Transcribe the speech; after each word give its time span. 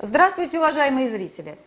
Здравствуйте, 0.00 0.58
уважаемые 0.58 1.08
зрители! 1.08 1.58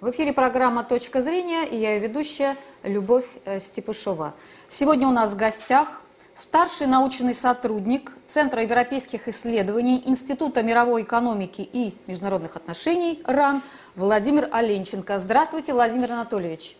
В 0.00 0.10
эфире 0.10 0.32
программа 0.32 0.82
«Точка 0.82 1.22
зрения» 1.22 1.62
и 1.64 1.76
я 1.76 1.94
ее 1.94 2.00
ведущая 2.00 2.56
Любовь 2.82 3.26
э, 3.44 3.60
Степушова. 3.60 4.34
Сегодня 4.68 5.06
у 5.06 5.12
нас 5.12 5.32
в 5.32 5.36
гостях 5.36 5.86
старший 6.34 6.88
научный 6.88 7.36
сотрудник 7.36 8.10
Центра 8.26 8.62
европейских 8.62 9.28
исследований 9.28 10.02
Института 10.06 10.64
мировой 10.64 11.02
экономики 11.02 11.60
и 11.60 11.94
международных 12.08 12.56
отношений 12.56 13.22
РАН 13.24 13.62
Владимир 13.94 14.48
Оленченко. 14.50 15.20
Здравствуйте, 15.20 15.72
Владимир 15.72 16.10
Анатольевич. 16.10 16.76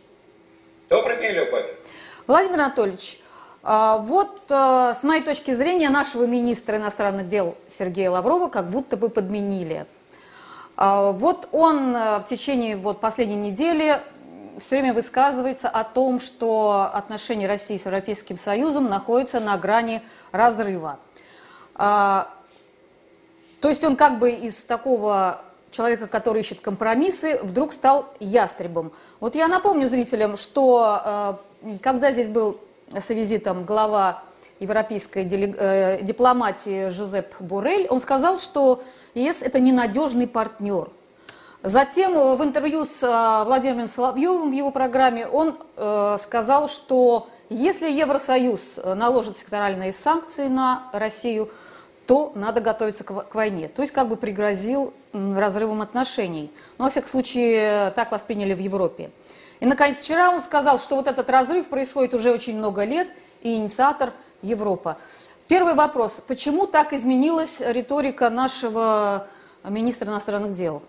Добрый 0.91 1.21
день, 1.21 1.31
Любовь. 1.31 1.77
Владимир 2.27 2.59
Анатольевич, 2.59 3.21
а, 3.63 3.99
вот 3.99 4.51
э, 4.51 4.95
с 4.97 5.05
моей 5.05 5.23
точки 5.23 5.55
зрения 5.55 5.91
нашего 5.91 6.27
министра 6.27 6.77
иностранных 6.77 7.29
дел 7.29 7.57
Сергея 7.69 8.11
Лаврова 8.11 8.49
как 8.49 8.69
будто 8.69 8.97
бы 8.97 9.11
подменили– 9.11 9.87
вот 10.79 11.49
он 11.51 11.95
э, 11.97 12.21
в 12.21 12.25
течение 12.25 12.77
вот 12.77 13.01
последней 13.01 13.35
недели 13.37 14.01
все 14.59 14.77
время 14.77 14.95
высказывается 14.95 15.69
о 15.69 15.83
том, 15.83 16.21
что 16.21 16.89
отношения 16.93 17.49
России 17.49 17.77
с 17.77 17.85
Европейским 17.85 18.39
Союзом 18.39 18.89
находятся 18.89 19.41
на 19.41 19.57
грани 19.57 20.03
разрыва. 20.31 20.99
А, 21.75 22.29
то 23.61 23.69
есть 23.69 23.83
он 23.83 23.97
как 23.97 24.21
бы 24.21 24.31
из 24.31 24.65
такого 24.65 25.43
человека, 25.71 26.07
который 26.07 26.43
ищет 26.43 26.61
компромиссы, 26.61 27.39
вдруг 27.43 27.73
стал 27.73 28.07
ястребом. 28.21 28.93
Вот 29.19 29.35
я 29.35 29.49
напомню 29.49 29.89
зрителям, 29.89 30.37
что 30.37 31.39
э, 31.63 31.79
когда 31.83 32.13
здесь 32.13 32.29
был 32.29 32.59
с 32.93 33.11
визитом 33.11 33.65
глава 33.65 34.23
европейской 34.61 35.25
э, 35.25 36.03
дипломатии 36.03 36.91
Жозеп 36.91 37.35
Бурель, 37.41 37.87
он 37.89 38.01
сказал, 38.01 38.39
что 38.39 38.83
ЕС– 39.15 39.43
это 39.45 39.61
ненадежный 39.61 40.27
партнер. 40.27 40.91
Затем 41.63 42.17
э, 42.17 42.37
в 42.37 42.45
интервью 42.45 42.85
с 42.85 43.03
э, 43.03 43.45
Владимиром 43.45 43.89
Соловьевым 43.89 44.51
в 44.51 44.55
его 44.55 44.71
программе 44.71 45.27
он 45.27 45.59
э, 45.77 46.17
сказал, 46.21 46.69
что 46.69 47.29
если 47.51 47.91
Евросоюз 47.91 48.79
наложит 48.95 49.39
секторальные 49.39 49.93
санкции 49.93 50.47
на 50.47 50.89
Россию, 50.93 51.51
то 52.07 52.33
надо 52.35 52.61
готовиться 52.61 53.05
к 53.05 53.35
войне. 53.35 53.69
То 53.69 53.83
есть 53.83 53.93
как 53.93 54.09
бы 54.09 54.17
пригрозил 54.17 54.95
разрывом 55.13 55.83
отношений. 55.83 56.51
Но, 56.79 56.85
во 56.85 56.91
всяком 56.91 57.09
случае, 57.09 57.91
так 57.91 58.13
восприняли 58.13 58.55
в 58.55 58.59
Европе. 58.59 59.11
И, 59.61 59.67
наконец, 59.67 59.99
вчера 59.99 60.31
он 60.31 60.41
сказал, 60.41 60.79
что 60.79 60.97
вот 60.97 61.07
этот 61.07 61.29
разрыв 61.29 61.69
происходит 61.69 62.15
уже 62.15 62.33
очень 62.33 62.57
много 62.57 62.85
лет, 62.85 63.13
и 63.43 63.57
инициатор 63.57 64.13
Европа. 64.41 64.97
Первый 65.49 65.75
вопрос. 65.75 66.23
Почему 66.29 66.67
так 66.67 66.93
изменилась 66.93 67.63
риторика 67.65 68.29
нашего 68.29 69.27
министра 69.67 70.07
иностранных 70.07 70.53
дел? 70.53 70.83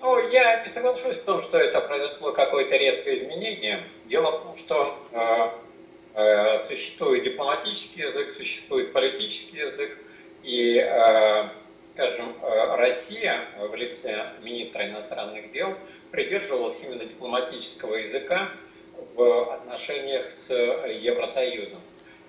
Ну, 0.00 0.28
я 0.28 0.62
не 0.62 0.70
соглашусь 0.70 1.16
в 1.16 1.24
том, 1.24 1.42
что 1.42 1.56
это 1.56 1.80
произошло 1.80 2.32
какое-то 2.32 2.76
резкое 2.76 3.24
изменение. 3.24 3.82
Дело 4.10 4.30
в 4.30 4.42
том, 4.42 4.58
что 4.58 4.98
э, 5.12 6.20
э, 6.20 6.68
существует 6.68 7.24
дипломатический 7.24 8.02
язык, 8.02 8.30
существует 8.36 8.92
политический 8.92 9.56
язык, 9.56 9.98
и, 10.42 10.76
э, 10.76 11.48
скажем, 11.94 12.34
э, 12.42 12.76
Россия 12.76 13.40
в 13.58 13.74
лице 13.74 14.26
министра 14.42 14.86
иностранных 14.86 15.50
дел 15.50 15.74
придерживалась 16.10 16.76
именно 16.82 17.06
дипломатического 17.06 17.94
языка 17.94 18.50
в 19.14 19.54
отношениях 19.54 20.26
с 20.46 20.50
Евросоюзом. 20.50 21.80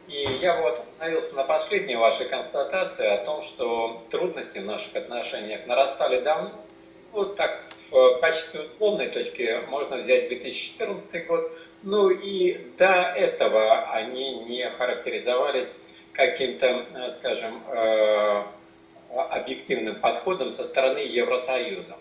И 0.07 0.23
я 0.39 0.55
вот 0.61 0.79
остановился 0.79 1.35
на 1.35 1.43
последней 1.43 1.95
вашей 1.95 2.27
констатации 2.27 3.07
о 3.07 3.17
том, 3.17 3.43
что 3.43 4.03
трудности 4.11 4.59
в 4.59 4.65
наших 4.65 4.95
отношениях 4.95 5.65
нарастали 5.65 6.21
давно. 6.21 6.51
Вот 7.11 7.35
так 7.35 7.63
в 7.89 8.19
качестве 8.19 8.61
условной 8.61 9.09
точки 9.09 9.61
можно 9.67 9.97
взять 9.97 10.27
2014 10.27 11.27
год. 11.27 11.51
Ну 11.81 12.09
и 12.09 12.57
до 12.77 13.13
этого 13.15 13.83
они 13.91 14.39
не 14.45 14.69
характеризовались 14.69 15.69
каким-то, 16.13 16.67
э, 16.67 17.11
скажем, 17.19 17.61
э, 17.67 18.43
объективным 19.31 19.95
подходом 19.95 20.53
со 20.53 20.65
стороны 20.65 20.99
Евросоюза. 20.99 21.95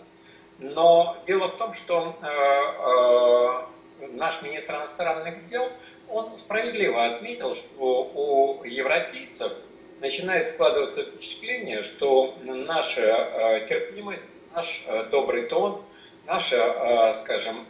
Но 0.59 1.17
дело 1.25 1.49
в 1.49 1.57
том, 1.57 1.73
что 1.73 2.15
э, 2.21 4.07
наш 4.13 4.41
министр 4.43 4.75
иностранных 4.75 5.47
дел– 5.47 5.67
он 6.09 6.37
справедливо 6.37 7.05
отметил, 7.05 7.55
что 7.55 8.11
у 8.13 8.63
европейцев 8.63 9.53
начинает 9.99 10.49
складываться 10.49 11.03
впечатление, 11.03 11.83
что 11.83 12.35
наша 12.43 13.01
э, 13.01 13.67
терпимость, 13.67 14.21
наш 14.53 14.83
э, 14.87 15.05
добрый 15.05 15.47
тон, 15.47 15.81
наше, 16.25 16.55
э, 16.55 17.15
скажем, 17.23 17.65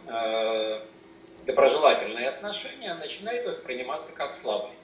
доброжелательное 1.46 2.30
отношение 2.30 2.96
начинает 2.96 3.46
восприниматься 3.46 4.12
как 4.14 4.36
слабость. 4.42 4.80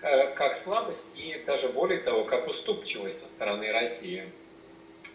Как 0.00 0.60
слабость 0.64 1.06
и 1.14 1.42
даже 1.46 1.68
более 1.68 2.00
того, 2.00 2.24
как 2.24 2.46
уступчивость 2.46 3.22
со 3.22 3.28
стороны 3.28 3.72
России. 3.72 4.24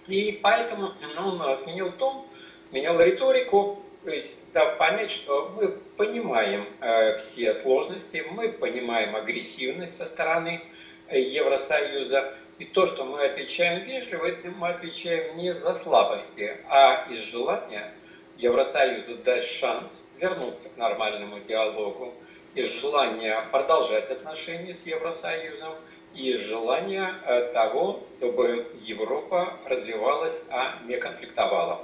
И 0.07 0.39
поэтому 0.41 0.93
он 1.17 1.57
сменил 1.57 1.91
тон, 1.91 2.23
сменил 2.69 2.99
риторику, 2.99 3.83
то 4.03 4.11
есть 4.11 4.37
дав 4.53 4.77
понять, 4.77 5.11
что 5.11 5.51
мы 5.55 5.69
понимаем 5.97 6.65
э, 6.81 7.17
все 7.17 7.53
сложности, 7.53 8.23
мы 8.31 8.49
понимаем 8.49 9.15
агрессивность 9.15 9.97
со 9.97 10.05
стороны 10.05 10.61
э, 11.07 11.19
Евросоюза, 11.19 12.33
и 12.59 12.65
то, 12.65 12.87
что 12.87 13.05
мы 13.05 13.25
отвечаем 13.25 13.83
вежливо, 13.83 14.27
это 14.27 14.49
мы 14.51 14.69
отвечаем 14.69 15.37
не 15.37 15.53
за 15.53 15.75
слабости, 15.75 16.57
а 16.69 17.05
из 17.09 17.19
желания 17.21 17.91
Евросоюзу 18.37 19.17
дать 19.23 19.45
шанс 19.45 19.91
вернуться 20.19 20.69
к 20.73 20.77
нормальному 20.77 21.39
диалогу, 21.47 22.13
из 22.55 22.67
желания 22.81 23.43
продолжать 23.51 24.09
отношения 24.09 24.75
с 24.81 24.85
Евросоюзом, 24.85 25.73
и 26.13 26.37
желания 26.37 27.13
э, 27.25 27.51
того, 27.53 28.01
чтобы 28.17 28.65
Европа 28.81 29.53
развивалась, 29.65 30.41
а 30.49 30.79
не 30.85 30.97
конфликтовала. 30.97 31.81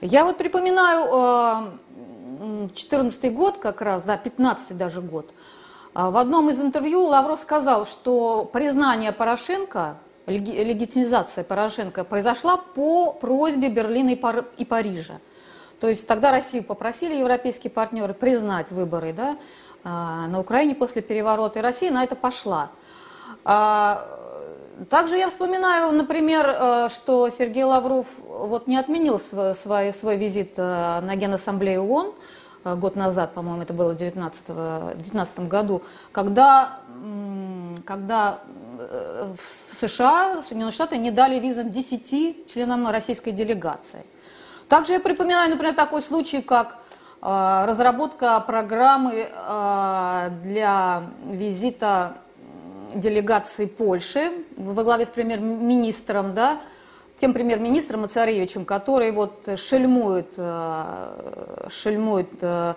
Я 0.00 0.24
вот 0.24 0.38
припоминаю 0.38 1.80
14 2.72 3.24
э, 3.24 3.30
год 3.30 3.58
как 3.58 3.82
раз, 3.82 4.04
да, 4.04 4.16
15 4.16 4.76
даже 4.76 5.00
год. 5.00 5.30
А 5.94 6.10
в 6.10 6.16
одном 6.16 6.50
из 6.50 6.60
интервью 6.60 7.04
Лавров 7.04 7.40
сказал, 7.40 7.84
что 7.84 8.44
признание 8.44 9.10
Порошенко, 9.10 9.96
легитимизация 10.26 11.42
Порошенко 11.42 12.04
произошла 12.04 12.56
по 12.56 13.12
просьбе 13.12 13.68
Берлина 13.68 14.10
и 14.10 14.64
Парижа. 14.64 15.18
То 15.80 15.88
есть 15.88 16.06
тогда 16.06 16.30
Россию 16.30 16.62
попросили 16.62 17.14
европейские 17.14 17.70
партнеры 17.70 18.14
признать 18.14 18.70
выборы 18.70 19.12
да, 19.12 19.36
а, 19.84 20.26
на 20.28 20.40
Украине 20.40 20.74
после 20.74 21.02
переворота, 21.02 21.58
и 21.58 21.62
Россия 21.62 21.90
на 21.90 22.04
это 22.04 22.14
пошла. 22.14 22.70
Также 24.86 25.16
я 25.16 25.28
вспоминаю, 25.28 25.92
например, 25.92 26.46
э, 26.48 26.88
что 26.88 27.28
Сергей 27.30 27.64
Лавров 27.64 28.06
вот 28.20 28.68
не 28.68 28.76
отменил 28.76 29.18
свой, 29.18 29.54
свой, 29.54 30.16
визит 30.16 30.52
э, 30.56 31.00
на 31.00 31.16
Генассамблею 31.16 31.82
ООН 31.82 32.14
э, 32.64 32.74
год 32.76 32.94
назад, 32.94 33.32
по-моему, 33.32 33.62
это 33.62 33.72
было 33.72 33.92
в 33.92 33.96
2019 33.96 35.40
году, 35.48 35.82
когда, 36.12 36.78
когда 37.84 38.38
в 38.78 39.40
США, 39.44 40.42
Соединенные 40.42 40.72
Штаты 40.72 40.96
не 40.96 41.10
дали 41.10 41.40
визы 41.40 41.64
10 41.64 42.46
членам 42.46 42.88
российской 42.88 43.32
делегации. 43.32 44.06
Также 44.68 44.92
я 44.92 45.00
припоминаю, 45.00 45.50
например, 45.50 45.74
такой 45.74 46.02
случай, 46.02 46.40
как 46.40 46.78
разработка 47.20 48.38
программы 48.38 49.28
для 50.44 51.02
визита 51.24 52.14
делегации 52.94 53.66
Польши 53.66 54.32
во 54.56 54.84
главе 54.84 55.06
с 55.06 55.08
премьер-министром, 55.08 56.34
да, 56.34 56.60
тем 57.16 57.34
премьер-министром 57.34 58.08
Царевичем, 58.08 58.64
который 58.64 59.10
вот 59.10 59.48
шельмует, 59.56 60.34
э, 60.36 61.66
шельмует 61.68 62.30
э, 62.40 62.74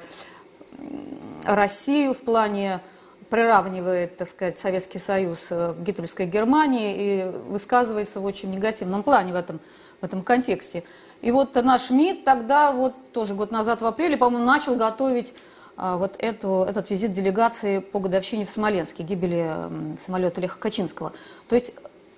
Россию 1.45 2.13
в 2.13 2.19
плане 2.21 2.81
приравнивает, 3.29 4.17
так 4.17 4.27
сказать, 4.27 4.59
Советский 4.59 4.99
Союз 4.99 5.47
к 5.47 5.75
гитлеровской 5.79 6.25
Германии 6.25 6.95
и 6.97 7.31
высказывается 7.47 8.19
в 8.19 8.25
очень 8.25 8.51
негативном 8.51 9.03
плане 9.03 9.31
в 9.31 9.35
этом, 9.35 9.61
в 10.01 10.05
этом 10.05 10.21
контексте. 10.21 10.83
И 11.21 11.31
вот 11.31 11.55
наш 11.55 11.91
МИД 11.91 12.25
тогда, 12.25 12.73
вот 12.73 12.93
тоже 13.13 13.33
год 13.33 13.51
назад 13.51 13.81
в 13.81 13.85
апреле, 13.85 14.17
по-моему, 14.17 14.45
начал 14.45 14.75
готовить 14.75 15.33
вот 15.77 16.15
эту, 16.19 16.65
этот 16.67 16.89
визит 16.89 17.11
делегации 17.11 17.79
по 17.79 17.99
годовщине 17.99 18.45
в 18.45 18.51
Смоленске, 18.51 19.03
гибели 19.03 19.51
самолета 19.99 20.41
Леха 20.41 20.59
Качинского. 20.59 21.13
То 21.47 21.55
есть 21.55 21.73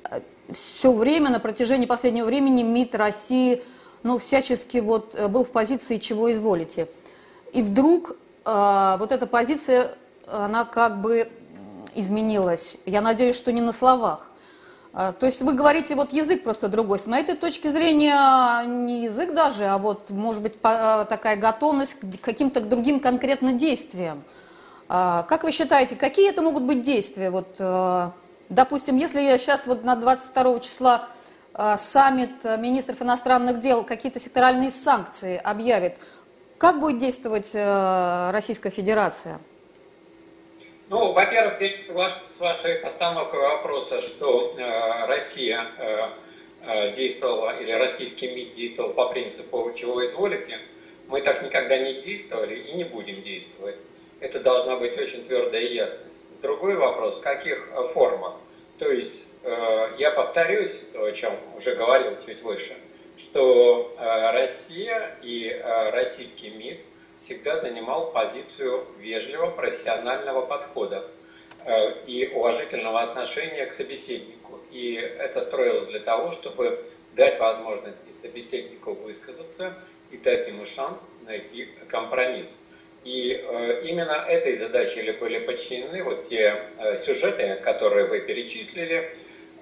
э, 0.10 0.20
все 0.52 0.92
время, 0.92 1.30
на 1.30 1.40
протяжении 1.40 1.86
последнего 1.86 2.26
времени 2.26 2.64
МИД 2.64 2.96
России 2.96 3.64
ну, 4.04 4.18
всячески 4.18 4.78
вот 4.80 5.16
э, 5.16 5.28
был 5.28 5.44
в 5.44 5.52
позиции 5.52 5.98
«чего 5.98 6.32
изволите». 6.32 6.88
И 7.54 7.62
вдруг 7.62 8.18
э, 8.46 8.96
вот 9.00 9.12
эта 9.12 9.28
позиция, 9.28 9.96
она 10.28 10.66
как 10.66 11.02
бы 11.02 11.30
изменилась. 11.96 12.78
Я 12.86 13.02
надеюсь, 13.02 13.36
что 13.36 13.52
не 13.52 13.62
на 13.62 13.72
словах. 13.72 14.30
А, 14.96 15.12
то 15.12 15.26
есть 15.26 15.42
вы 15.42 15.54
говорите, 15.54 15.96
вот 15.96 16.14
язык 16.14 16.44
просто 16.44 16.68
другой. 16.68 17.00
С 17.00 17.08
моей 17.08 17.26
точки 17.26 17.68
зрения, 17.68 18.64
не 18.64 19.06
язык 19.06 19.34
даже, 19.34 19.66
а 19.66 19.80
вот, 19.80 20.12
может 20.12 20.44
быть, 20.44 20.54
а, 20.62 21.06
такая 21.06 21.36
готовность 21.36 21.96
к 21.96 22.22
каким-то 22.22 22.62
другим 22.62 23.00
конкретно 23.00 23.54
действиям. 23.54 24.24
А, 24.88 25.24
как 25.24 25.44
вы 25.44 25.52
считаете, 25.52 25.96
какие 25.96 26.30
это 26.30 26.44
могут 26.44 26.64
быть 26.64 26.84
действия? 26.84 27.32
Вот, 27.32 27.56
допустим, 28.50 28.98
если 28.98 29.20
сейчас 29.38 29.66
вот 29.66 29.84
на 29.84 29.96
22 29.96 30.60
числа 30.60 31.08
саммит 31.78 32.44
министров 32.58 33.02
иностранных 33.02 33.60
дел 33.60 33.84
какие-то 33.84 34.20
секторальные 34.20 34.70
санкции 34.70 35.38
объявит, 35.38 35.98
как 36.60 36.80
будет 36.80 37.00
действовать 37.00 37.52
Российская 37.54 38.70
Федерация? 38.70 39.40
Ну, 40.94 41.12
во-первых, 41.12 41.60
я 41.60 41.72
соглашусь 41.88 42.22
с 42.38 42.40
вашей 42.40 42.76
постановкой 42.76 43.40
вопроса, 43.40 44.00
что 44.04 44.54
э, 44.56 45.06
Россия 45.08 45.66
э, 45.80 46.10
э, 46.68 46.92
действовала, 46.96 47.60
или 47.60 47.72
российский 47.72 48.28
МИД 48.28 48.54
действовал 48.54 48.94
по 48.94 49.08
принципу 49.08 49.74
«чего 49.76 50.06
изволите». 50.06 50.60
Мы 51.08 51.22
так 51.24 51.42
никогда 51.42 51.80
не 51.80 51.96
действовали 52.04 52.54
и 52.54 52.74
не 52.74 52.84
будем 52.84 53.24
действовать. 53.24 53.78
Это 54.20 54.40
должна 54.40 54.76
быть 54.76 54.96
очень 54.96 55.26
твердая 55.26 55.64
ясность. 55.64 56.28
Другой 56.44 56.76
вопрос, 56.76 57.18
в 57.18 57.22
каких 57.22 57.70
формах? 57.96 58.36
То 58.78 58.92
есть, 58.92 59.24
э, 59.46 59.88
я 59.98 60.12
повторюсь, 60.12 60.80
то, 60.94 61.06
о 61.06 61.12
чем 61.12 61.34
уже 61.58 61.74
говорил 61.74 62.16
чуть 62.24 62.44
выше, 62.44 62.78
что 63.18 63.96
э, 63.98 64.32
Россия 64.32 65.18
и 65.24 65.48
э, 65.48 65.90
российский 65.90 66.52
МИД– 66.52 66.78
всегда 67.26 67.60
занимал 67.60 68.12
позицию 68.12 68.86
вежливого 69.00 69.52
профессионального 69.52 70.46
подхода 70.46 71.04
э, 71.66 71.94
и 72.06 72.28
уважительного 72.28 73.02
отношения 73.02 73.66
к 73.66 73.74
собеседнику. 73.74 74.60
И 74.72 74.96
это 74.96 75.44
строилось 75.46 75.88
для 75.88 76.00
того, 76.00 76.34
чтобы 76.34 76.84
дать 77.16 77.40
возможность 77.40 77.98
собеседнику 78.22 78.94
высказаться 78.94 79.74
и 80.12 80.18
дать 80.18 80.48
ему 80.48 80.66
шанс 80.66 81.00
найти 81.26 81.70
компромисс. 81.88 82.48
И 83.04 83.34
э, 83.34 83.82
именно 83.86 84.26
этой 84.28 84.56
задачей 84.58 85.12
были 85.12 85.40
подчинены 85.40 86.04
вот 86.04 86.30
те 86.30 86.62
э, 86.80 87.04
сюжеты, 87.06 87.60
которые 87.64 88.08
вы 88.08 88.22
перечислили. 88.22 89.10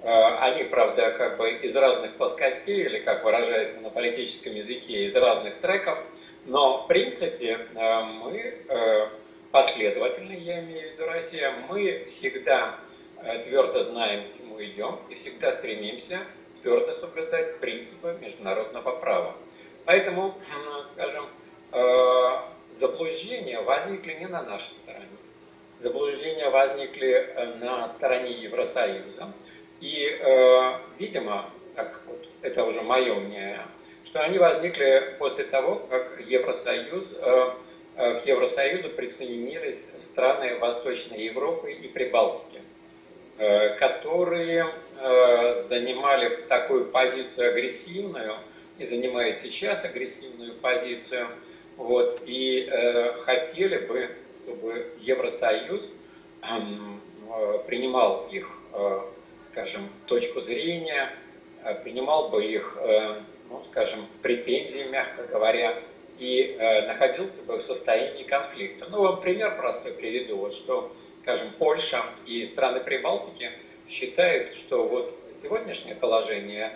Э, 0.03 0.37
они, 0.39 0.63
правда, 0.65 1.11
как 1.11 1.37
бы 1.37 1.51
из 1.51 1.75
разных 1.75 2.13
плоскостей, 2.13 2.83
или, 2.83 2.99
как 2.99 3.23
выражается 3.23 3.79
на 3.79 3.89
политическом 3.89 4.55
языке, 4.55 5.05
из 5.05 5.15
разных 5.15 5.55
треков– 5.59 5.99
но, 6.45 6.83
в 6.83 6.88
принципе, 6.88 7.67
э, 7.75 8.03
мы 8.03 8.55
э, 8.67 9.07
последовательно, 9.51 10.33
я 10.33 10.59
имею 10.61 10.89
в 10.89 10.93
виду 10.93 11.05
Россия, 11.05 11.53
мы 11.69 12.07
всегда 12.11 12.75
э, 13.21 13.43
твердо 13.43 13.83
знаем, 13.83 14.23
к 14.23 14.38
чему 14.38 14.63
идем, 14.63 14.97
и 15.09 15.15
всегда 15.15 15.53
стремимся 15.53 16.19
твердо 16.63 16.93
соблюдать 16.93 17.59
принципы 17.59 18.17
международного 18.21 18.91
права. 18.99 19.33
Поэтому, 19.85 20.35
скажем, 20.93 21.25
заблуждения 22.79 23.59
возникли 23.61 24.13
не 24.13 24.27
на 24.27 24.43
нашей 24.43 24.71
стороне. 24.83 25.07
Заблуждения 25.79 26.51
возникли 26.51 27.33
на 27.59 27.89
стороне 27.89 28.31
Евросоюза. 28.33 29.33
И, 29.79 30.21
видимо, 30.99 31.49
так 31.75 32.03
вот, 32.05 32.23
это 32.43 32.63
уже 32.63 32.83
мое 32.83 33.15
мнение, 33.15 33.61
что 34.11 34.23
они 34.23 34.39
возникли 34.39 35.15
после 35.19 35.45
того, 35.45 35.75
как 35.89 36.19
Евросоюз, 36.27 37.05
э, 37.17 37.51
э, 37.95 38.19
к 38.19 38.25
Евросоюзу 38.25 38.89
присоединились 38.89 39.85
страны 40.11 40.59
Восточной 40.59 41.23
Европы 41.23 41.71
и 41.71 41.87
Прибалтики, 41.87 42.59
э, 43.37 43.69
которые 43.77 44.65
занимали 45.69 46.43
такую 46.49 46.85
позицию 46.85 47.51
агрессивную 47.51 48.33
и 48.77 48.85
занимают 48.85 49.39
сейчас 49.41 49.83
агрессивную 49.85 50.55
позицию, 50.55 51.27
вот, 51.77 52.21
и 52.25 52.69
хотели 53.23 53.77
бы, 53.77 54.09
чтобы 54.43 54.85
Евросоюз 54.99 55.91
эм, 56.43 57.01
принимал 57.65 58.27
их, 58.31 58.47
скажем, 59.51 59.89
точку 60.05 60.41
зрения, 60.41 61.11
принимал 61.83 62.29
бы 62.29 62.45
их 62.45 62.77
ну, 63.51 63.62
скажем, 63.69 64.07
претензии, 64.21 64.88
мягко 64.89 65.24
говоря, 65.24 65.75
и 66.18 66.56
э, 66.57 66.88
находился 66.88 67.42
бы 67.44 67.57
в 67.57 67.63
состоянии 67.63 68.24
конфликта. 68.24 68.88
Ну, 68.89 69.01
вам 69.01 69.21
пример 69.21 69.56
простой 69.57 69.94
приведу, 69.94 70.38
вот 70.38 70.53
что, 70.53 70.92
скажем, 71.21 71.48
Польша 71.57 72.03
и 72.25 72.45
страны 72.45 72.80
Прибалтики 72.80 73.51
считают, 73.89 74.56
что 74.56 74.88
вот 74.88 75.13
сегодняшнее 75.42 75.95
положение 75.95 76.71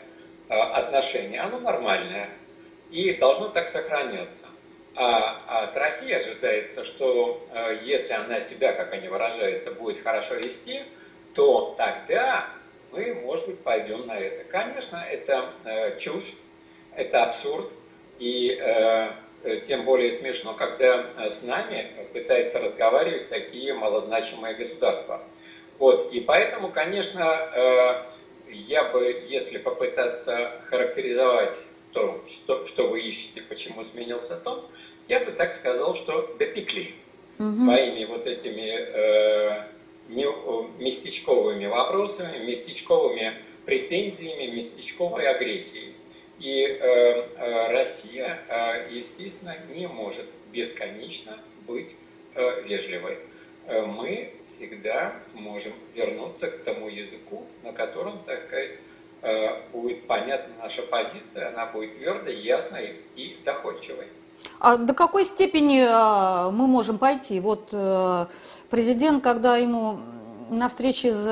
э, 0.50 0.54
отношений, 0.54 1.38
оно 1.38 1.60
нормальное 1.60 2.30
и 2.92 3.14
должно 3.14 3.50
так 3.50 3.70
сохраняться. 3.70 4.46
А 4.96 5.64
от 5.64 5.78
России 5.78 6.12
ожидается, 6.12 6.86
что 6.86 7.46
э, 7.52 7.80
если 7.84 8.14
она 8.14 8.42
себя, 8.42 8.74
как 8.74 8.94
они 8.94 9.08
выражаются, 9.08 9.72
будет 9.72 10.02
хорошо 10.02 10.36
вести, 10.36 10.82
то 11.34 11.76
тогда 11.78 12.48
мы, 12.92 13.14
может 13.16 13.46
быть, 13.48 13.60
пойдем 13.60 14.08
на 14.08 14.18
это. 14.18 14.46
Конечно, 14.46 15.06
это 15.10 15.50
э, 15.66 16.00
чушь, 16.00 16.34
это 16.96 17.24
абсурд, 17.24 17.70
и 18.20 18.58
э, 18.60 19.10
э, 19.44 19.60
тем 19.68 19.84
более 19.84 20.14
смешно, 20.14 20.54
когда 20.54 21.06
э, 21.18 21.30
с 21.30 21.44
нами 21.44 21.88
пытаются 22.14 22.60
разговаривать 22.60 23.30
такие 23.30 23.74
малозначимые 23.74 24.56
государства. 24.56 25.22
Вот, 25.78 26.12
и 26.14 26.22
поэтому, 26.22 26.70
конечно, 26.70 27.24
э, 27.54 27.94
я 28.50 28.86
бы, 28.86 29.26
если 29.28 29.58
попытаться 29.58 30.52
характеризовать 30.70 31.56
то, 31.92 32.24
что, 32.30 32.66
что 32.68 32.88
вы 32.88 33.02
ищете, 33.02 33.42
почему 33.42 33.84
сменился 33.84 34.36
тон, 34.38 34.64
я 35.08 35.20
бы 35.20 35.32
так 35.32 35.54
сказал, 35.56 35.96
что 35.96 36.34
допекли 36.40 36.96
угу. 37.38 37.66
своими 37.66 38.06
вот 38.06 38.26
этими 38.26 38.72
э, 38.72 39.64
не, 40.10 40.26
местечковыми 40.82 41.66
вопросами, 41.66 42.46
местечковыми 42.46 43.34
претензиями, 43.66 44.56
местечковой 44.56 45.28
агрессией. 45.28 45.94
И 46.40 46.66
э, 46.66 46.78
э, 46.78 47.72
Россия, 47.72 48.38
э, 48.50 48.88
естественно, 48.92 49.56
не 49.74 49.88
может 49.88 50.26
бесконечно 50.52 51.38
быть 51.66 51.90
э, 52.36 52.62
вежливой. 52.64 53.18
Э, 53.68 53.86
мы 53.86 54.34
всегда 54.58 55.14
можем 55.34 55.74
вернуться 55.94 56.48
к 56.48 56.64
тому 56.64 56.90
языку, 56.90 57.46
на 57.64 57.72
котором, 57.72 58.20
так 58.26 58.46
сказать, 58.46 58.72
э, 59.22 59.62
будет 59.72 60.06
понятна 60.08 60.54
наша 60.62 60.82
позиция, 60.84 61.50
она 61.50 61.68
будет 61.68 61.98
твердой, 61.98 62.36
ясной 62.42 62.96
и 63.16 63.38
доходчивой. 63.46 64.08
А 64.60 64.78
до 64.78 64.94
какой 64.94 65.26
степени 65.26 65.84
мы 66.52 66.68
можем 66.68 66.98
пойти? 66.98 67.40
Вот 67.40 67.74
президент, 68.70 69.24
когда 69.24 69.58
ему 69.58 70.00
на 70.50 70.68
встрече 70.68 71.14
с, 71.14 71.26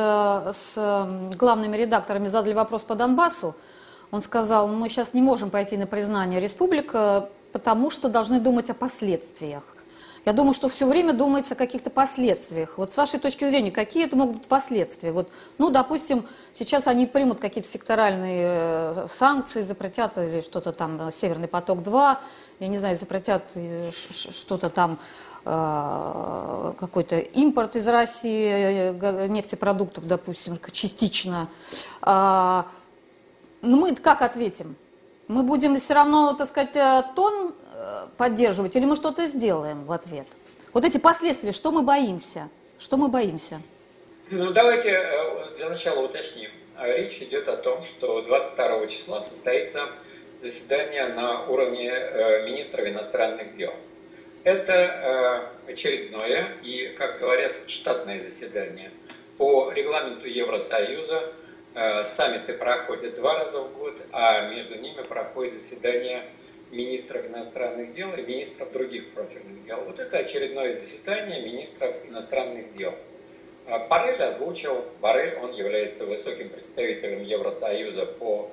с 0.52 1.08
главными 1.38 1.78
редакторами 1.78 2.28
задали 2.28 2.54
вопрос 2.54 2.84
по 2.84 2.96
Донбассу, 2.96 3.56
он 4.14 4.22
сказал, 4.22 4.68
мы 4.68 4.90
сейчас 4.90 5.16
не 5.16 5.24
можем 5.24 5.50
пойти 5.50 5.76
на 5.76 5.88
признание 5.88 6.40
республик, 6.40 6.92
э, 6.94 7.24
потому 7.52 7.90
что 7.90 8.10
должны 8.10 8.40
думать 8.40 8.70
о 8.70 8.76
последствиях. 8.76 9.64
Я 10.24 10.34
думаю, 10.34 10.54
что 10.54 10.70
все 10.70 10.86
время 10.86 11.14
думается 11.14 11.56
о 11.56 11.58
каких-то 11.58 11.90
последствиях. 11.90 12.78
Вот 12.78 12.94
с 12.94 12.98
вашей 12.98 13.20
точки 13.20 13.50
зрения, 13.50 13.72
какие 13.72 14.06
это 14.06 14.16
могут 14.16 14.38
быть 14.38 14.46
последствия? 14.46 15.12
Вот, 15.12 15.30
ну, 15.58 15.72
допустим, 15.72 16.28
сейчас 16.54 16.86
они 16.86 17.08
примут 17.08 17.40
какие-то 17.40 17.68
секторальные 17.68 18.46
э, 18.46 19.08
санкции, 19.10 19.64
запретят 19.64 20.16
или 20.20 20.42
что-то 20.42 20.74
там, 20.74 21.08
э, 21.08 21.12
Северный 21.12 21.48
поток-2, 21.48 22.18
я 22.60 22.68
не 22.68 22.78
знаю, 22.78 22.96
запретят 22.96 23.50
что-то 23.90 24.70
там, 24.70 25.00
какой-то 25.44 27.20
импорт 27.20 27.76
из 27.76 27.86
России 27.88 29.28
нефтепродуктов, 29.28 30.08
допустим, 30.08 30.58
частично. 30.72 31.50
А, 33.64 33.66
ну 33.66 33.78
мы 33.78 33.96
как 33.96 34.22
ответим? 34.22 34.76
Мы 35.28 35.44
будем 35.44 35.76
все 35.76 35.94
равно, 35.94 36.34
так 36.34 36.48
сказать, 36.48 36.76
э, 36.76 37.02
тон 37.16 37.54
э, 37.74 38.08
поддерживать 38.18 38.76
или 38.76 38.86
мы 38.86 38.96
что-то 38.96 39.26
сделаем 39.26 39.86
в 39.86 39.92
ответ? 39.92 40.28
Вот 40.74 40.84
эти 40.86 40.98
последствия, 40.98 41.54
что 41.54 41.72
мы 41.72 41.82
боимся? 41.82 42.50
Что 42.78 42.98
мы 42.98 43.08
боимся? 43.08 43.62
Ну, 44.30 44.52
давайте 44.52 44.90
э, 44.90 45.56
для 45.58 45.70
начала 45.70 46.02
уточним. 46.02 46.50
Речь 46.78 47.22
идет 47.22 47.48
о 47.48 47.56
том, 47.56 47.84
что 47.86 48.22
22 48.22 48.88
числа 48.88 49.22
состоится 49.22 49.88
заседание 50.42 51.08
на 51.14 51.46
уровне 51.46 51.90
министров 52.46 52.86
иностранных 52.86 53.56
дел. 53.56 53.72
Это 54.44 55.48
очередное 55.68 56.50
и, 56.64 56.94
как 56.98 57.20
говорят, 57.20 57.54
штатное 57.68 58.20
заседание. 58.20 58.92
По 59.38 59.72
регламенту 59.72 60.28
Евросоюза 60.28 61.32
саммиты 61.74 62.54
проходят 62.54 63.16
два 63.16 63.40
раза 63.40 63.60
в 63.62 63.78
год, 63.78 63.96
а 64.12 64.50
между 64.50 64.76
ними 64.76 65.02
проходит 65.02 65.62
заседание 65.62 66.24
министров 66.72 67.26
иностранных 67.28 67.94
дел 67.96 68.14
и 68.14 68.22
министров 68.22 68.72
других 68.72 69.12
профильных 69.12 69.66
дел. 69.66 69.80
Вот 69.86 70.00
это 70.00 70.18
очередное 70.18 70.76
заседание 70.76 71.42
министров 71.42 71.96
иностранных 72.08 72.76
дел. 72.76 72.94
Барель 73.90 74.22
озвучил, 74.22 74.84
Барель, 75.02 75.36
он 75.42 75.54
является 75.54 76.06
высоким 76.06 76.50
представителем 76.50 77.24
Евросоюза 77.24 78.06
по 78.06 78.50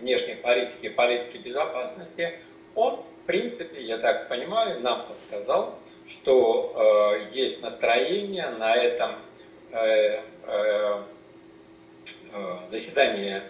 внешней 0.00 0.36
политике 0.36 0.86
и 0.86 0.88
политике 0.88 1.38
безопасности. 1.38 2.32
Он, 2.74 2.96
в 2.96 3.26
принципе, 3.26 3.82
я 3.82 3.98
так 3.98 4.28
понимаю, 4.28 4.80
нам 4.80 5.04
подсказал, 5.04 5.78
что 6.08 6.72
э, 7.12 7.36
есть 7.36 7.62
настроение 7.62 8.48
на 8.50 8.74
этом 8.76 9.16
э, 9.72 9.78
э, 9.78 10.20
э 10.46 11.02
заседании 12.70 13.42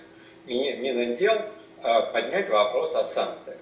Минотдел 0.47 1.41
э, 1.83 2.13
поднять 2.13 2.49
вопрос 2.49 2.95
о 2.95 3.05
санкциях. 3.05 3.59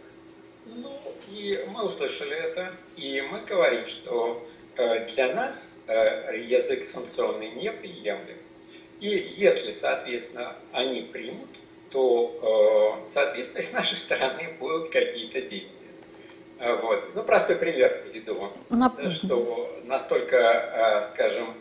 Ну, 0.67 0.91
и 1.31 1.59
мы 1.75 1.87
услышали 1.87 2.37
это, 2.37 2.73
и 2.97 3.23
мы 3.31 3.41
говорим, 3.41 3.87
что 3.89 4.47
э, 4.77 5.07
для 5.15 5.35
нас 5.35 5.73
э, 5.87 6.39
язык 6.39 6.87
санкционный 6.93 7.51
неприемлем. 7.51 8.37
И 9.01 9.35
если, 9.37 9.73
соответственно, 9.73 10.57
они 10.73 11.03
примут, 11.03 11.49
то, 11.91 13.05
соответственно, 13.13 13.63
с 13.63 13.73
нашей 13.73 13.99
стороны 13.99 14.49
будут 14.59 14.91
какие-то 14.91 15.43
действия. 15.43 15.91
Вот. 16.83 17.15
Ну, 17.15 17.23
простой 17.23 17.57
пример 17.57 18.03
приведу, 18.03 18.51
На... 18.71 18.91
что 19.13 19.71
настолько, 19.85 21.09
скажем, 21.13 21.55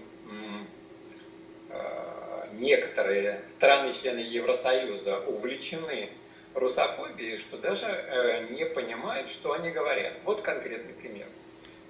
некоторые 2.64 3.42
страны-члены 3.56 4.20
Евросоюза 4.20 5.20
увлечены 5.28 6.10
русофобией, 6.56 7.40
что 7.40 7.58
даже 7.58 7.86
э, 7.86 8.48
не 8.52 8.66
понимают, 8.66 9.30
что 9.30 9.54
они 9.54 9.70
говорят. 9.70 10.14
Вот 10.24 10.42
конкретный 10.42 10.94
пример. 10.94 11.26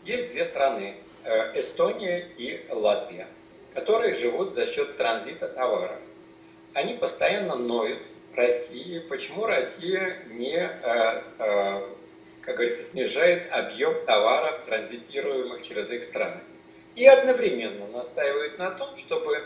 Есть 0.03 0.33
две 0.33 0.45
страны, 0.45 0.95
э, 1.25 1.59
Эстония 1.59 2.27
и 2.37 2.65
Латвия, 2.69 3.27
которые 3.73 4.15
живут 4.15 4.53
за 4.53 4.67
счет 4.67 4.97
транзита 4.97 5.47
товаров. 5.47 5.99
Они 6.73 6.95
постоянно 6.95 7.55
ноют 7.55 7.99
России, 8.35 8.99
почему 8.99 9.45
Россия 9.45 10.17
не, 10.31 10.57
э, 10.57 11.21
э, 11.39 11.81
как 12.41 12.55
говорится, 12.55 12.83
снижает 12.85 13.51
объем 13.51 13.93
товаров, 14.05 14.59
транзитируемых 14.65 15.67
через 15.67 15.89
их 15.91 16.03
страны. 16.03 16.41
И 16.95 17.05
одновременно 17.05 17.87
настаивают 17.87 18.57
на 18.59 18.71
том, 18.71 18.97
чтобы 18.97 19.43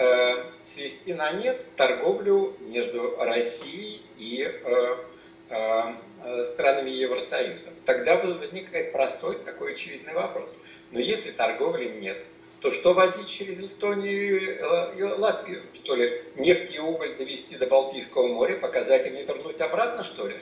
Э, 0.00 0.44
свести 0.72 1.12
на 1.12 1.32
нет 1.32 1.60
торговлю 1.74 2.54
между 2.60 3.16
Россией 3.18 4.00
и 4.16 4.44
э, 4.44 4.96
э, 5.50 6.44
странами 6.52 6.90
Евросоюза. 6.90 7.70
Тогда 7.84 8.14
возникает 8.16 8.92
простой 8.92 9.38
такой 9.44 9.72
очевидный 9.72 10.14
вопрос. 10.14 10.48
Но 10.92 11.00
если 11.00 11.32
торговли 11.32 11.88
нет, 11.88 12.16
то 12.60 12.70
что 12.70 12.94
возить 12.94 13.28
через 13.28 13.58
Эстонию 13.58 14.96
и 14.96 15.02
Латвию? 15.02 15.62
Что 15.74 15.96
ли, 15.96 16.22
нефть 16.36 16.72
и 16.72 16.78
уголь 16.78 17.16
довести 17.16 17.56
до 17.56 17.66
Балтийского 17.66 18.28
моря, 18.28 18.54
показать 18.54 19.04
им 19.04 19.16
и 19.16 19.24
вернуть 19.24 19.60
обратно, 19.60 20.04
что 20.04 20.28
ли? 20.28 20.36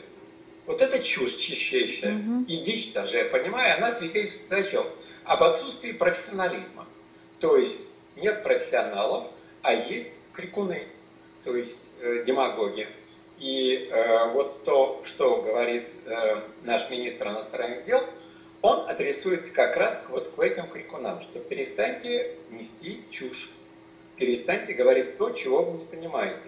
Вот 0.66 0.82
это 0.82 0.98
чушь 0.98 1.34
чищейшая. 1.34 2.14
Угу. 2.14 2.44
И 2.46 2.58
дичь 2.58 2.92
даже, 2.92 3.16
я 3.16 3.25
понимаю, 3.25 3.78
она 3.78 3.92
свидетельствует 3.92 4.52
о 4.52 4.70
чем? 4.70 4.86
Об 5.25 5.42
отсутствии 5.42 5.92
профессионализма. 5.92 6.84
То 7.40 7.56
есть 7.56 7.80
нет 8.16 8.42
профессионалов, 8.42 9.28
а 9.66 9.73
есть 9.73 10.12
крикуны, 10.32 10.87
то 11.42 11.56
есть 11.56 11.76
э, 12.00 12.23
демагоги. 12.25 12.87
И 13.40 13.88
э, 13.90 14.30
вот 14.30 14.62
то, 14.62 15.02
что 15.04 15.42
говорит 15.42 15.88
э, 16.06 16.40
наш 16.62 16.88
министр 16.88 17.28
иностранных 17.30 17.85
дел, 17.85 18.00
он 18.62 18.88
адресуется 18.88 19.50
как 19.52 19.76
раз 19.76 20.04
вот 20.08 20.30
к 20.30 20.38
этим 20.40 20.68
крикунам, 20.68 21.20
что 21.20 21.40
перестаньте 21.40 22.37
нести 22.50 23.02
чушь, 23.11 23.50
перестаньте 24.16 24.73
говорить 24.73 25.18
то, 25.18 25.30
чего 25.30 25.64
вы 25.64 25.78
не 25.78 25.85
понимаете. 25.87 26.38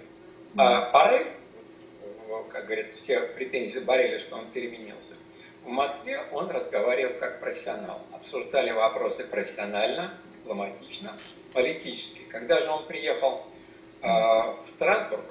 А 0.56 0.92
Барель, 0.92 1.26
как 2.52 2.66
говорится, 2.66 2.96
все 3.02 3.20
претензии 3.20 3.80
Барреля, 3.80 4.20
что 4.20 4.37
он 4.37 4.46
переменился, 4.52 5.14
в 5.64 5.68
Москве 5.70 6.22
он 6.30 6.48
разговаривал 6.50 7.14
как 7.18 7.40
профессионал. 7.40 8.00
Обсуждали 8.12 8.70
вопросы 8.70 9.25
профессионально, 9.25 10.14
дипломатично, 10.37 11.12
политически. 11.52 12.17
Когда 12.30 12.61
же 12.61 12.70
он 12.70 12.85
приехал 12.87 13.42
э, 14.02 14.06
в 14.06 14.56
Страсбург, 14.75 15.25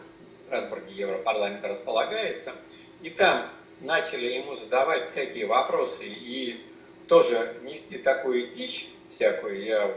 в 0.44 0.48
Страсбурге 0.48 0.94
Европарламент 0.94 1.63
располагается, 1.63 2.56
и 3.01 3.10
там 3.10 3.50
начали 3.82 4.27
ему 4.27 4.56
задавать 4.56 5.10
всякие 5.12 5.46
вопросы 5.46 6.06
и 6.06 6.60
тоже 7.08 7.56
нести 7.63 7.98
такую 7.98 8.48
дичь 8.48 8.88
всякую, 9.13 9.63
я 9.63 9.94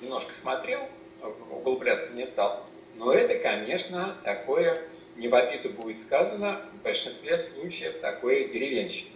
немножко 0.00 0.32
смотрел, 0.40 0.80
углубляться 1.50 2.12
не 2.12 2.26
стал, 2.26 2.64
но 2.96 3.12
это, 3.12 3.38
конечно, 3.38 4.16
такое, 4.24 4.78
не 5.16 5.28
в 5.28 5.34
обиду 5.34 5.70
будет 5.70 6.00
сказано, 6.02 6.60
в 6.72 6.82
большинстве 6.82 7.38
случаев 7.38 8.00
такое 8.00 8.48
деревенщина, 8.48 9.10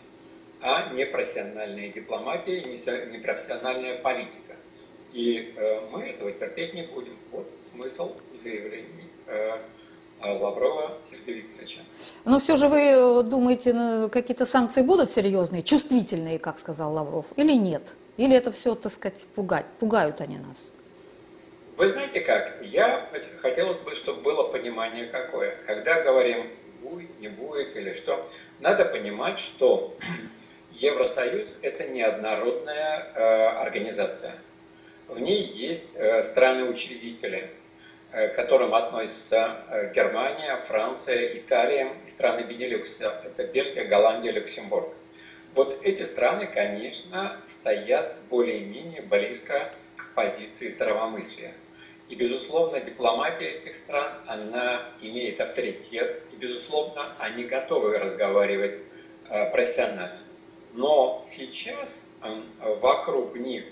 а 0.60 0.92
не 0.92 1.06
профессиональная 1.06 1.88
дипломатия, 1.88 2.60
не 2.60 3.18
профессиональная 3.18 3.98
политика. 3.98 4.56
И 5.12 5.54
э, 5.56 5.80
мы 5.90 6.04
этого 6.04 6.32
терпеть 6.32 6.74
не 6.74 6.82
будем. 6.82 7.16
Вот 7.32 7.46
смысл 7.72 8.12
заявлений 8.42 9.08
э, 9.26 9.58
Лаврова 10.20 10.98
Сергея 11.10 11.36
Викторовича. 11.36 11.80
Но 12.24 12.38
все 12.38 12.56
же 12.56 12.68
вы 12.68 12.80
э, 12.80 13.22
думаете, 13.22 14.08
какие-то 14.10 14.46
санкции 14.46 14.82
будут 14.82 15.10
серьезные, 15.10 15.62
чувствительные, 15.62 16.38
как 16.38 16.58
сказал 16.58 16.92
Лавров, 16.92 17.26
или 17.36 17.52
нет? 17.52 17.94
Или 18.16 18.36
это 18.36 18.50
все, 18.50 18.74
так 18.74 18.92
сказать, 18.92 19.26
пугать, 19.34 19.66
пугают 19.78 20.20
они 20.20 20.38
нас? 20.38 20.72
Вы 21.76 21.90
знаете 21.90 22.20
как, 22.20 22.60
я 22.62 23.08
хотелось 23.40 23.78
бы, 23.80 23.94
чтобы 23.94 24.20
было 24.22 24.42
понимание 24.44 25.06
какое. 25.06 25.56
Когда 25.66 26.02
говорим 26.02 26.46
будет, 26.82 27.20
не 27.20 27.28
будет 27.28 27.76
или 27.76 27.94
что, 27.94 28.28
надо 28.60 28.84
понимать, 28.84 29.38
что 29.38 29.96
Евросоюз 30.72 31.46
это 31.62 31.86
неоднородная 31.88 33.12
э, 33.14 33.46
организация 33.60 34.34
в 35.08 35.18
ней 35.18 35.42
есть 35.42 35.96
э, 35.96 36.22
страны-учредители, 36.24 37.50
э, 38.12 38.28
к 38.28 38.36
которым 38.36 38.74
относятся 38.74 39.56
э, 39.70 39.92
Германия, 39.94 40.56
Франция, 40.68 41.38
Италия 41.38 41.88
и 42.06 42.10
страны 42.10 42.42
Бенилюкса. 42.42 43.22
Это 43.24 43.44
Бельгия, 43.44 43.84
Голландия, 43.84 44.32
Люксембург. 44.32 44.88
Вот 45.54 45.80
эти 45.82 46.04
страны, 46.04 46.46
конечно, 46.46 47.40
стоят 47.48 48.16
более-менее 48.28 49.00
близко 49.02 49.70
к 49.96 50.14
позиции 50.14 50.68
здравомыслия. 50.68 51.54
И, 52.10 52.14
безусловно, 52.14 52.80
дипломатия 52.80 53.48
этих 53.52 53.76
стран, 53.76 54.10
она 54.26 54.82
имеет 55.00 55.40
авторитет, 55.40 56.22
и, 56.32 56.36
безусловно, 56.36 57.10
они 57.18 57.44
готовы 57.44 57.98
разговаривать 57.98 58.80
профессионально. 59.52 60.18
Но 60.74 61.26
сейчас 61.34 61.90
вокруг 62.80 63.36
них 63.36 63.64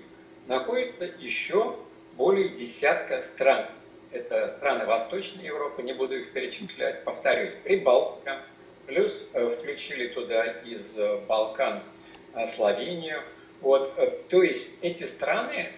находится 0.47 1.05
еще 1.19 1.77
более 2.17 2.49
десятка 2.49 3.23
стран. 3.23 3.67
Это 4.13 4.55
страны 4.57 4.87
Восточной 4.87 5.45
Европы, 5.45 5.83
не 5.83 5.93
буду 5.93 6.17
их 6.17 6.33
перечислять, 6.33 7.05
повторюсь, 7.05 7.53
Прибалтика, 7.65 8.41
плюс 8.87 9.27
э, 9.33 9.57
включили 9.57 10.09
туда 10.09 10.45
из 10.45 10.97
э, 10.97 11.21
Балкан 11.29 11.81
э, 12.35 12.47
Словению. 12.55 13.21
Вот, 13.61 13.95
то 14.29 14.43
есть 14.43 14.71
эти 14.83 15.05
страны 15.05 15.71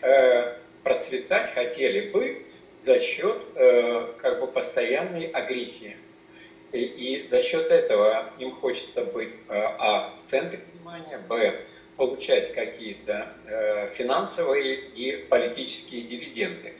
процветать 0.82 1.54
хотели 1.54 2.10
бы 2.10 2.42
за 2.84 2.98
счет 2.98 3.40
как 3.54 4.40
бы 4.40 4.48
постоянной 4.48 5.26
агрессии. 5.26 5.96
И, 6.72 7.28
за 7.30 7.44
счет 7.44 7.70
этого 7.70 8.30
им 8.40 8.50
хочется 8.56 9.04
быть 9.04 9.32
а, 9.48 10.12
в 10.26 10.30
центре 10.30 10.58
внимания, 10.74 11.18
б, 11.28 11.54
получать 11.98 12.54
какие-то 12.54 13.28
э, 13.46 13.90
финансовые 13.96 14.76
и 14.76 15.16
политические 15.28 16.02
дивиденды. 16.02 16.72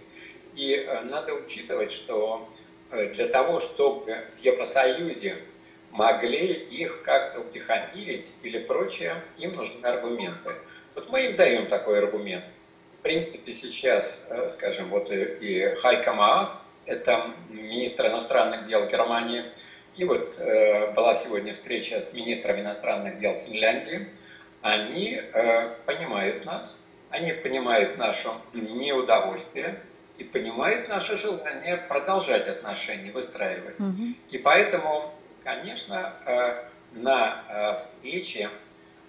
И 0.55 0.75
э, 0.75 1.01
надо 1.03 1.35
учитывать, 1.35 1.93
что 1.93 2.49
э, 2.93 3.09
для 3.15 3.27
того, 3.27 3.61
чтобы 3.61 4.17
в 4.39 4.45
Евросоюзе 4.45 5.37
могли 5.91 6.53
их 6.53 7.03
как-то 7.03 7.41
утихомирить 7.41 8.27
или 8.45 8.61
прочее, 8.61 9.17
им 9.39 9.57
нужны 9.57 9.85
аргументы. 9.85 10.53
Вот 10.95 11.11
мы 11.11 11.27
им 11.27 11.37
даем 11.37 11.67
такой 11.67 11.99
аргумент. 11.99 12.45
В 13.01 13.03
принципе, 13.03 13.55
сейчас, 13.55 14.23
скажем, 14.53 14.89
вот 14.91 15.11
и, 15.11 15.75
Хайка 15.81 16.13
Маас, 16.13 16.51
это 16.87 17.33
министр 17.49 18.09
иностранных 18.09 18.67
дел 18.69 18.87
Германии, 18.87 19.45
и 19.97 20.05
вот 20.05 20.37
была 20.95 21.15
сегодня 21.15 21.55
встреча 21.55 22.03
с 22.03 22.13
министром 22.13 22.61
иностранных 22.61 23.21
дел 23.21 23.35
Финляндии, 23.47 24.09
они 24.73 25.21
э, 25.21 25.75
понимают 25.87 26.45
нас, 26.45 26.79
они 27.11 27.33
понимают 27.33 27.97
наше 27.97 28.29
неудовольствие 28.53 29.81
и 30.19 30.25
понимают 30.25 30.89
наше 30.89 31.17
желание 31.17 31.77
продолжать 31.77 32.49
отношения, 32.49 33.11
выстраивать. 33.13 33.79
Угу. 33.79 34.15
И 34.31 34.39
поэтому, 34.39 35.15
конечно, 35.45 36.13
э, 36.27 36.65
на 36.95 37.45
э, 37.49 37.77
встрече 37.79 38.51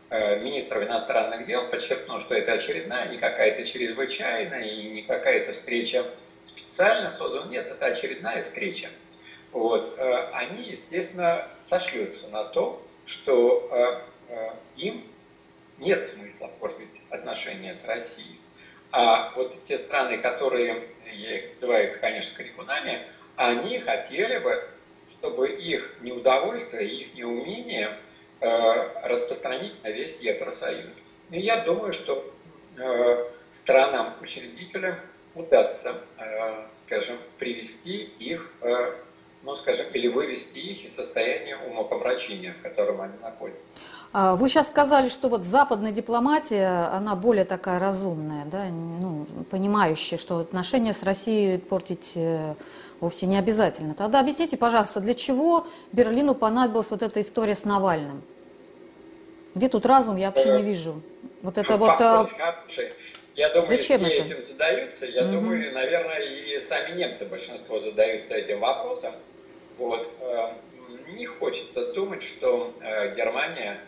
э, 0.10 0.40
министров 0.40 0.84
иностранных 0.84 1.46
дел 1.48 1.68
подчеркну, 1.68 2.22
что 2.22 2.36
это 2.36 2.54
очередная, 2.54 3.10
не 3.10 3.18
какая-то 3.18 3.66
чрезвычайная 3.66 4.64
и 4.64 4.90
не 4.90 5.02
какая-то 5.02 5.54
встреча 5.54 6.06
специально 6.48 7.12
создан, 7.12 7.50
нет, 7.50 7.68
это 7.68 7.88
очередная 7.88 8.44
встреча. 8.44 8.90
Вот, 9.52 10.00
они, 10.32 10.62
естественно, 10.64 11.44
сошлются 11.68 12.28
на 12.28 12.44
то, 12.44 12.86
что 13.08 14.04
им 14.78 15.04
нет 15.80 16.08
смысла 16.10 16.50
портить 16.60 16.90
отношения 17.10 17.76
с 17.84 17.88
Россией. 17.88 18.40
А 18.92 19.32
вот 19.36 19.56
те 19.68 19.78
страны, 19.78 20.18
которые, 20.18 20.84
я 21.12 21.38
их 21.38 21.56
называю, 21.56 22.00
конечно, 22.00 22.36
крикунами, 22.36 23.02
они 23.36 23.80
хотели 23.80 24.40
бы, 24.40 24.68
чтобы 25.14 25.50
их 25.50 25.98
неудовольствие, 26.02 26.90
их 26.90 27.14
неумение 27.14 27.96
э, 28.42 28.48
распространить 29.04 29.82
на 29.84 29.90
весь 29.90 30.20
Евросоюз. 30.20 30.92
И 31.30 31.40
я 31.40 31.64
думаю, 31.64 31.94
что 31.94 32.34
э, 32.78 33.26
странам-учредителям 33.54 34.96
удастся, 35.36 35.96
э, 36.18 36.66
скажем, 36.86 37.18
привести 37.38 38.04
их, 38.20 38.52
э, 38.62 38.94
ну, 39.44 39.56
скажем, 39.58 39.86
или 39.94 40.08
вывести 40.08 40.58
их 40.58 40.86
из 40.86 40.96
состояния 40.96 41.58
умопомрачения, 41.68 42.54
в 42.54 42.62
котором 42.64 43.02
они 43.02 43.18
находятся. 43.22 43.69
А, 44.12 44.36
вы 44.36 44.50
сейчас 44.50 44.68
сказали, 44.68 45.08
что 45.08 45.30
вот 45.30 45.46
западная 45.46 45.92
дипломатия, 45.92 46.90
она 46.92 47.16
более 47.16 47.46
такая 47.46 47.80
разумная, 47.80 48.46
да, 48.46 48.66
ну, 48.66 49.28
понимающая, 49.52 50.18
что 50.18 50.40
отношения 50.40 50.94
с 50.94 51.04
Россией 51.04 51.60
портить 51.60 52.14
э, 52.16 52.56
вовсе 53.00 53.28
не 53.28 53.38
обязательно. 53.38 53.94
Тогда 53.94 54.20
объясните, 54.20 54.58
пожалуйста, 54.58 55.00
для 55.00 55.14
чего 55.14 55.68
Берлину 55.92 56.34
понадобилась 56.34 56.90
вот 56.90 57.04
эта 57.04 57.22
история 57.22 57.54
с 57.54 57.66
Навальным? 57.66 58.24
Где 59.54 59.70
тут 59.70 59.86
разум, 59.86 60.16
я 60.16 60.28
вообще 60.28 60.58
не 60.58 60.64
вижу. 60.64 61.02
Вот 61.44 61.60
это 61.60 61.78
вот... 61.78 62.02
А, 62.02 62.28
я 63.36 63.50
думаю, 63.50 63.68
Зачем 63.68 64.04
все 64.04 64.14
это? 64.14 64.26
этим 64.26 64.48
задаются. 64.48 65.06
Я 65.06 65.24
угу. 65.24 65.32
думаю, 65.34 65.74
наверное, 65.74 66.20
и 66.20 66.62
сами 66.68 66.98
немцы 66.98 67.26
большинство 67.26 67.80
задаются 67.80 68.34
этим 68.34 68.60
вопросом. 68.60 69.14
Вот. 69.78 70.12
Э, 70.22 70.50
не 71.14 71.26
хочется 71.26 71.94
думать, 71.94 72.24
что 72.24 72.74
э, 72.82 73.16
Германия 73.16 73.80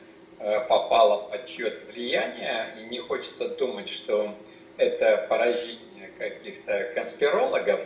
попала 0.67 1.29
под 1.29 1.45
чье-то 1.45 1.91
влияние, 1.91 2.67
и 2.79 2.85
не 2.85 2.99
хочется 2.99 3.49
думать, 3.49 3.89
что 3.89 4.33
это 4.77 5.25
поражение 5.29 6.09
каких-то 6.17 6.91
конспирологов, 6.95 7.79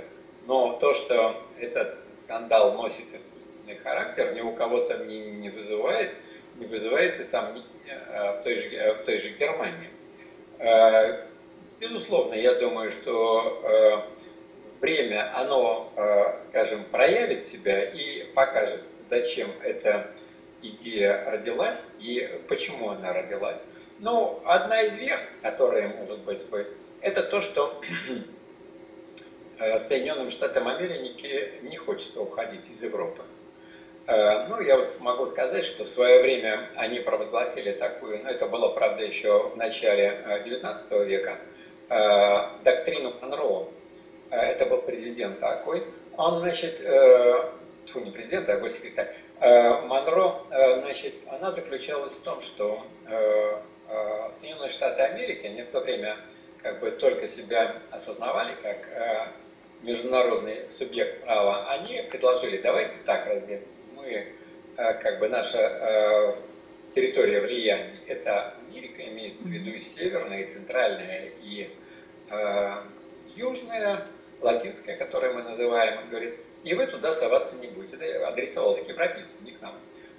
но 0.48 0.74
то, 0.80 0.94
что 0.94 1.36
этот 1.60 1.98
скандал 2.24 2.74
носит 2.74 3.06
искусственный 3.14 3.78
характер, 3.84 4.34
ни 4.34 4.42
у 4.42 4.52
кого 4.54 4.82
сомнений 4.82 5.32
не 5.32 5.50
вызывает, 5.50 6.12
не 6.58 6.66
вызывает 6.66 7.20
и 7.20 7.24
сомнений 7.24 7.66
э, 7.88 8.40
в 8.40 8.44
той 8.44 8.56
же, 8.56 8.76
э, 8.76 8.94
в 8.94 9.06
той 9.06 9.20
же 9.20 9.30
Германии. 9.38 9.90
Безусловно, 11.78 12.36
я 12.36 12.56
думаю, 12.56 12.90
что 12.90 14.08
время, 14.80 15.38
оно, 15.38 15.92
скажем, 16.48 16.86
проявит 16.86 17.46
себя 17.46 17.84
и 17.84 18.24
покажет, 18.34 18.82
зачем 19.10 19.50
это 19.62 20.10
идея 20.70 21.30
родилась 21.30 21.80
и 22.00 22.30
почему 22.48 22.90
она 22.90 23.14
родилась. 23.14 23.58
Ну, 24.00 24.42
одна 24.46 24.82
из 24.82 24.98
версий, 24.98 25.26
которая 25.42 25.88
может 25.88 26.20
быть, 26.26 26.40
это 27.02 27.24
то, 27.24 27.40
что 27.40 27.80
э, 29.60 29.80
Соединенным 29.88 30.32
Штатам 30.32 30.68
Америки 30.68 31.54
не 31.62 31.78
хочется 31.78 32.20
уходить 32.20 32.70
из 32.74 32.82
Европы. 32.82 33.24
Э, 34.08 34.48
ну, 34.48 34.60
я 34.60 34.78
вот 34.78 35.00
могу 35.00 35.28
сказать, 35.28 35.66
что 35.66 35.86
в 35.86 35.90
свое 35.90 36.22
время 36.22 36.68
они 36.76 37.00
провозгласили 37.00 37.72
такую, 37.72 38.24
ну, 38.24 38.30
это 38.30 38.48
было, 38.48 38.70
правда, 38.70 39.04
еще 39.04 39.50
в 39.50 39.56
начале 39.56 40.20
XIX 40.46 40.78
э, 40.90 41.06
века, 41.06 41.38
доктрину 42.64 43.14
Монро. 43.22 43.68
Это 44.32 44.66
был 44.66 44.82
президент 44.82 45.40
такой. 45.40 45.84
Он, 46.18 46.40
значит, 46.40 46.80
фу, 47.94 48.00
не 48.00 48.10
президент, 48.10 48.50
а 48.50 48.58
госсекретарь, 48.58 49.16
Монро, 49.46 50.42
э, 50.50 50.82
значит, 50.82 51.14
она 51.30 51.52
заключалась 51.52 52.14
в 52.14 52.22
том, 52.24 52.42
что 52.42 52.84
э, 53.08 53.60
Соединенные 54.40 54.72
Штаты 54.72 55.04
Америки, 55.04 55.46
они 55.46 55.62
в 55.62 55.70
то 55.70 55.82
время 55.82 56.18
как 56.64 56.80
бы 56.80 56.90
только 56.90 57.28
себя 57.28 57.76
осознавали 57.92 58.56
как 58.64 59.32
международный 59.84 60.62
субъект 60.76 61.24
права, 61.24 61.70
они 61.70 62.02
предложили, 62.10 62.58
давайте 62.58 62.96
так 63.06 63.28
разделим, 63.28 63.62
мы, 63.96 64.34
как 64.76 65.20
бы 65.20 65.30
наша 65.30 66.36
территория 66.96 67.42
влияния, 67.42 67.94
это 68.08 68.56
Америка, 68.68 69.04
имеется 69.04 69.44
в 69.44 69.48
виду 69.48 69.70
и 69.70 69.84
северная, 69.84 70.42
и 70.42 70.52
центральная, 70.52 71.30
и 71.44 71.70
южная, 73.36 74.08
латинская, 74.42 74.96
которую 74.98 75.36
мы 75.36 75.44
называем, 75.44 76.10
говорит, 76.10 76.34
и 76.66 76.74
вы 76.74 76.88
туда 76.88 77.14
соваться 77.14 77.56
не 77.58 77.68
будете. 77.68 77.96
Это 77.96 78.28
адресовалось 78.28 78.84
к 78.84 78.90
европейцам, 78.90 79.46
не 79.46 79.52
к 79.52 79.62
нам. 79.62 79.74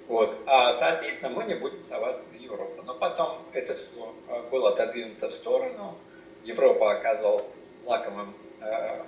Вот. 0.07 0.35
А, 0.47 0.75
соответственно, 0.79 1.33
мы 1.35 1.45
не 1.45 1.55
будем 1.55 1.83
соваться 1.89 2.23
в 2.31 2.41
Европу. 2.41 2.83
Но 2.87 2.95
потом 2.95 3.39
это 3.53 3.75
все 3.75 4.15
а, 4.29 4.43
было 4.49 4.71
отодвинуто 4.71 5.29
в 5.29 5.33
сторону. 5.33 5.97
Европа 6.45 6.93
оказалась 6.93 7.43
лакомым 7.85 8.33
э, 8.61 9.03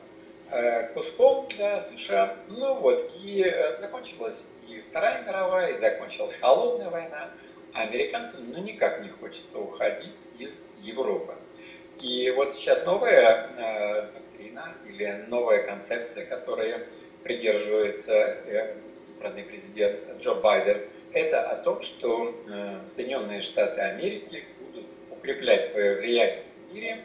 э, 0.50 0.92
куском 0.92 1.46
для 1.50 1.84
США. 1.84 2.36
Ну 2.48 2.74
вот, 2.74 3.12
и 3.22 3.44
э, 3.44 3.80
закончилась 3.80 4.42
и 4.66 4.82
Вторая 4.90 5.22
мировая, 5.22 5.74
и 5.74 5.78
закончилась 5.78 6.34
холодная 6.40 6.90
война. 6.90 7.30
А 7.72 7.82
американцам 7.82 8.50
ну 8.50 8.58
никак 8.58 9.00
не 9.02 9.08
хочется 9.08 9.58
уходить 9.58 10.14
из 10.40 10.64
Европы. 10.82 11.34
И 12.00 12.30
вот 12.32 12.56
сейчас 12.56 12.84
новая 12.84 13.48
э, 13.56 14.02
доктрина 14.12 14.74
или 14.88 15.24
новая 15.28 15.62
концепция, 15.62 16.26
которая 16.26 16.84
придерживается 17.22 18.12
э, 18.12 18.74
страны 19.16 19.44
президент 19.44 20.00
Джо 20.20 20.34
Байден, 20.34 20.80
это 21.12 21.50
о 21.50 21.56
том, 21.56 21.82
что 21.82 22.34
э, 22.48 22.80
Соединенные 22.94 23.42
Штаты 23.42 23.80
Америки 23.80 24.44
будут 24.60 24.86
укреплять 25.10 25.70
свое 25.70 26.00
влияние 26.00 26.42
в 26.70 26.74
мире 26.74 26.98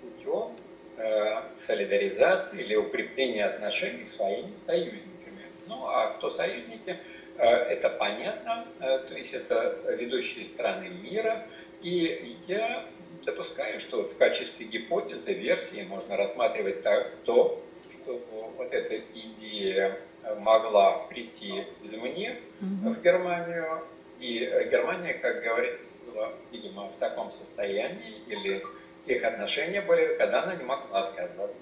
путем 0.00 0.52
э, 0.96 1.42
солидаризации 1.66 2.60
или 2.62 2.76
укрепления 2.76 3.46
отношений 3.46 4.04
с 4.04 4.16
своими 4.16 4.52
союзниками. 4.66 5.42
Ну, 5.66 5.86
а 5.86 6.14
кто 6.16 6.30
союзники? 6.30 6.96
Это 7.36 7.88
понятно, 7.90 8.66
то 8.80 9.14
есть 9.14 9.32
это 9.32 9.78
ведущие 9.96 10.46
страны 10.46 10.88
мира, 10.88 11.46
и 11.82 12.36
я 12.48 12.84
допускаю, 13.24 13.78
что 13.78 14.02
в 14.02 14.16
качестве 14.16 14.66
гипотезы, 14.66 15.34
версии 15.34 15.86
можно 15.88 16.16
рассматривать 16.16 16.82
то, 17.24 17.62
что 18.08 18.20
вот 18.56 18.72
эта 18.72 18.98
идея 19.14 19.98
могла 20.38 21.04
прийти 21.08 21.66
извне 21.82 22.38
угу. 22.60 22.94
в 22.94 23.02
Германию, 23.02 23.82
и 24.18 24.38
Германия, 24.70 25.12
как 25.14 25.42
говорит, 25.42 25.78
была, 26.06 26.30
видимо, 26.50 26.88
в 26.88 26.98
таком 26.98 27.30
состоянии, 27.32 28.22
или 28.28 28.62
их 29.06 29.24
отношения 29.24 29.80
были, 29.82 30.16
когда 30.16 30.42
она 30.42 30.56
не 30.56 30.64
могла 30.64 31.08
отказаться. 31.08 31.54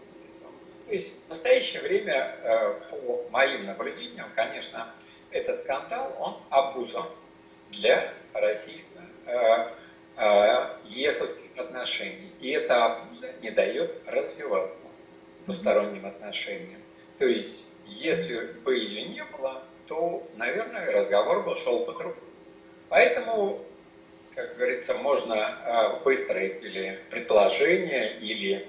То 0.86 0.92
есть 0.92 1.12
в 1.26 1.30
настоящее 1.30 1.82
время, 1.82 2.32
э, 2.42 2.74
по 2.90 3.24
моим 3.30 3.66
наблюдениям, 3.66 4.28
конечно, 4.34 4.86
этот 5.32 5.60
скандал, 5.60 6.16
он 6.20 6.36
обузом 6.50 7.06
для 7.70 8.12
российско-есовских 8.32 10.16
э, 10.16 11.56
э, 11.56 11.60
отношений. 11.60 12.30
И 12.40 12.50
эта 12.50 12.84
обуза 12.84 13.32
не 13.42 13.50
дает 13.50 14.00
развиваться 14.06 14.85
двусторонним 15.46 16.06
отношениям. 16.06 16.80
То 17.18 17.26
есть, 17.26 17.64
если 17.86 18.52
бы 18.64 18.76
ее 18.76 19.08
не 19.08 19.24
было, 19.24 19.62
то, 19.86 20.26
наверное, 20.36 20.92
разговор 20.92 21.42
бы 21.44 21.56
шел 21.58 21.84
по 21.84 21.92
трубу. 21.92 22.20
Поэтому, 22.88 23.58
как 24.34 24.56
говорится, 24.56 24.94
можно 24.94 25.36
а, 25.36 26.00
выстроить 26.04 26.62
или 26.62 26.98
предположение, 27.10 28.18
или 28.20 28.66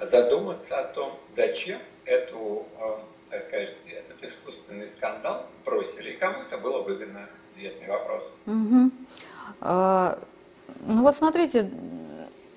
задуматься 0.00 0.80
о 0.80 0.84
том, 0.84 1.18
зачем 1.34 1.80
эту, 2.04 2.66
а, 2.78 3.02
так 3.30 3.44
сказать, 3.46 3.74
этот 3.86 4.22
искусственный 4.22 4.88
скандал 4.88 5.46
бросили, 5.64 6.10
и 6.10 6.16
кому 6.16 6.42
это 6.42 6.58
было 6.58 6.82
выгодно, 6.82 7.28
известный 7.56 7.88
вопрос. 7.88 8.24
Угу. 8.46 8.90
А, 9.60 10.18
ну 10.86 11.02
вот 11.02 11.14
смотрите, 11.14 11.70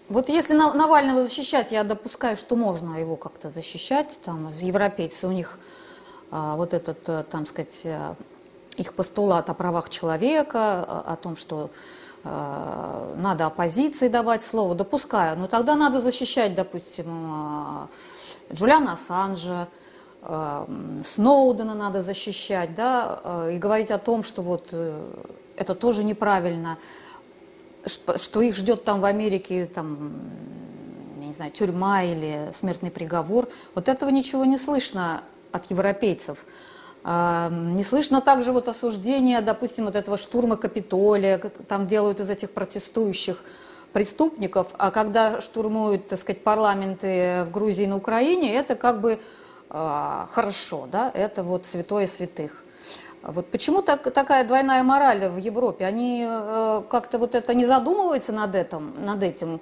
вот 0.10 0.30
если 0.30 0.54
Навального 0.54 1.24
защищать, 1.24 1.72
я 1.72 1.84
допускаю, 1.84 2.38
что 2.38 2.56
можно 2.56 2.96
его 2.96 3.18
как-то 3.18 3.50
защищать. 3.50 4.20
Там 4.24 4.50
европейцы, 4.60 5.28
у 5.28 5.32
них 5.32 5.60
а, 6.32 6.56
вот 6.56 6.74
этот, 6.74 7.00
э, 7.08 7.24
там 7.30 7.46
сказать, 7.46 7.82
э, 7.84 8.16
их 8.78 8.94
постулат 8.94 9.50
о 9.50 9.54
правах 9.54 9.90
человека, 9.90 10.82
о 10.84 11.16
том, 11.16 11.36
что 11.36 11.70
э, 12.24 13.14
надо 13.18 13.48
оппозиции 13.48 14.08
давать 14.08 14.44
слово, 14.44 14.76
допускаю. 14.76 15.38
Но 15.38 15.48
тогда 15.48 15.76
надо 15.76 16.00
защищать, 16.00 16.54
допустим, 16.54 17.90
Джулиана 18.54 18.94
Ассанжа, 18.94 19.68
Сноудена 21.04 21.74
надо 21.74 22.02
защищать, 22.02 22.74
да, 22.76 23.48
и 23.50 23.58
говорить 23.58 23.92
о 23.92 23.98
том, 23.98 24.24
что 24.24 24.42
вот 24.42 24.74
это 25.56 25.76
тоже 25.76 26.04
неправильно 26.04 26.78
что 27.88 28.42
их 28.42 28.56
ждет 28.56 28.84
там 28.84 29.02
в 29.02 29.06
Америке, 29.06 29.66
там, 29.66 30.14
я 31.20 31.28
не 31.28 31.34
знаю, 31.34 31.52
тюрьма 31.52 32.04
или 32.04 32.50
смертный 32.54 32.92
приговор. 32.92 33.50
Вот 33.76 33.90
этого 33.90 34.10
ничего 34.10 34.46
не 34.46 34.58
слышно 34.58 35.22
от 35.52 35.70
европейцев. 35.70 36.46
Не 37.04 37.84
слышно 37.84 38.22
также 38.22 38.52
вот 38.52 38.68
осуждения, 38.68 39.42
допустим, 39.42 39.86
вот 39.86 39.96
этого 39.96 40.18
штурма 40.18 40.58
Капитолия, 40.58 41.38
там 41.38 41.86
делают 41.86 42.20
из 42.20 42.30
этих 42.30 42.52
протестующих 42.52 43.42
преступников, 43.94 44.74
а 44.78 44.92
когда 44.92 45.40
штурмуют, 45.40 46.10
так 46.10 46.20
сказать, 46.20 46.44
парламенты 46.44 47.46
в 47.46 47.52
Грузии 47.52 47.86
и 47.86 47.88
на 47.88 47.96
Украине, 47.96 48.54
это 48.54 48.76
как 48.76 49.02
бы 49.02 49.20
э, 49.70 50.26
хорошо, 50.30 50.88
да, 50.92 51.10
это 51.16 51.44
вот 51.44 51.66
святое 51.66 52.08
святых. 52.08 52.64
Вот 53.28 53.52
почему 53.52 53.82
так, 53.82 54.04
такая 54.14 54.46
двойная 54.46 54.84
мораль 54.84 55.28
в 55.28 55.36
Европе? 55.36 55.84
Они 55.84 56.26
э, 56.26 56.82
как-то 56.90 57.18
вот 57.18 57.36
это 57.36 57.54
не 57.54 57.66
задумываются 57.66 58.32
над 58.32 58.56
этим? 58.56 58.94
Над 59.04 59.22
этим? 59.22 59.60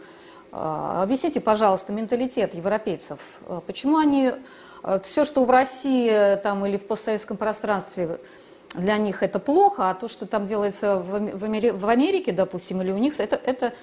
Э, 0.52 1.02
объясните, 1.02 1.42
пожалуйста, 1.42 1.92
менталитет 1.92 2.54
европейцев. 2.54 3.40
Э, 3.48 3.62
почему 3.66 3.98
они 3.98 4.32
э, 4.84 5.00
все, 5.02 5.26
что 5.26 5.44
в 5.46 5.50
России 5.50 6.36
там, 6.44 6.64
или 6.68 6.78
в 6.78 6.86
постсоветском 6.86 7.38
пространстве 7.38 8.20
для 8.76 8.98
них 8.98 9.24
это 9.24 9.40
плохо, 9.40 9.90
а 9.90 9.96
то, 9.96 10.08
что 10.08 10.28
там 10.28 10.46
делается 10.46 11.00
в, 11.00 11.18
в, 11.20 11.80
в 11.80 11.90
Америке, 11.90 12.34
допустим, 12.34 12.84
или 12.84 12.92
у 12.92 13.00
них, 13.00 13.20
это, 13.20 13.36
это, 13.36 13.74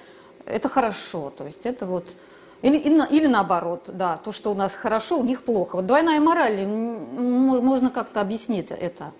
это 0.45 0.69
хорошо. 0.69 1.29
То 1.35 1.43
есть 1.43 1.65
это 1.65 1.85
вот... 1.85 2.15
Или, 2.61 2.77
или 2.77 3.25
наоборот, 3.25 3.89
да, 3.91 4.15
то, 4.15 4.31
что 4.31 4.49
у 4.49 4.55
нас 4.55 4.75
хорошо, 4.75 5.19
у 5.19 5.25
них 5.25 5.43
плохо. 5.43 5.75
Вот 5.75 5.87
двойная 5.87 6.21
мораль, 6.21 6.65
можно 6.65 7.89
как-то 7.89 8.21
объяснить 8.21 8.71
это. 8.71 9.11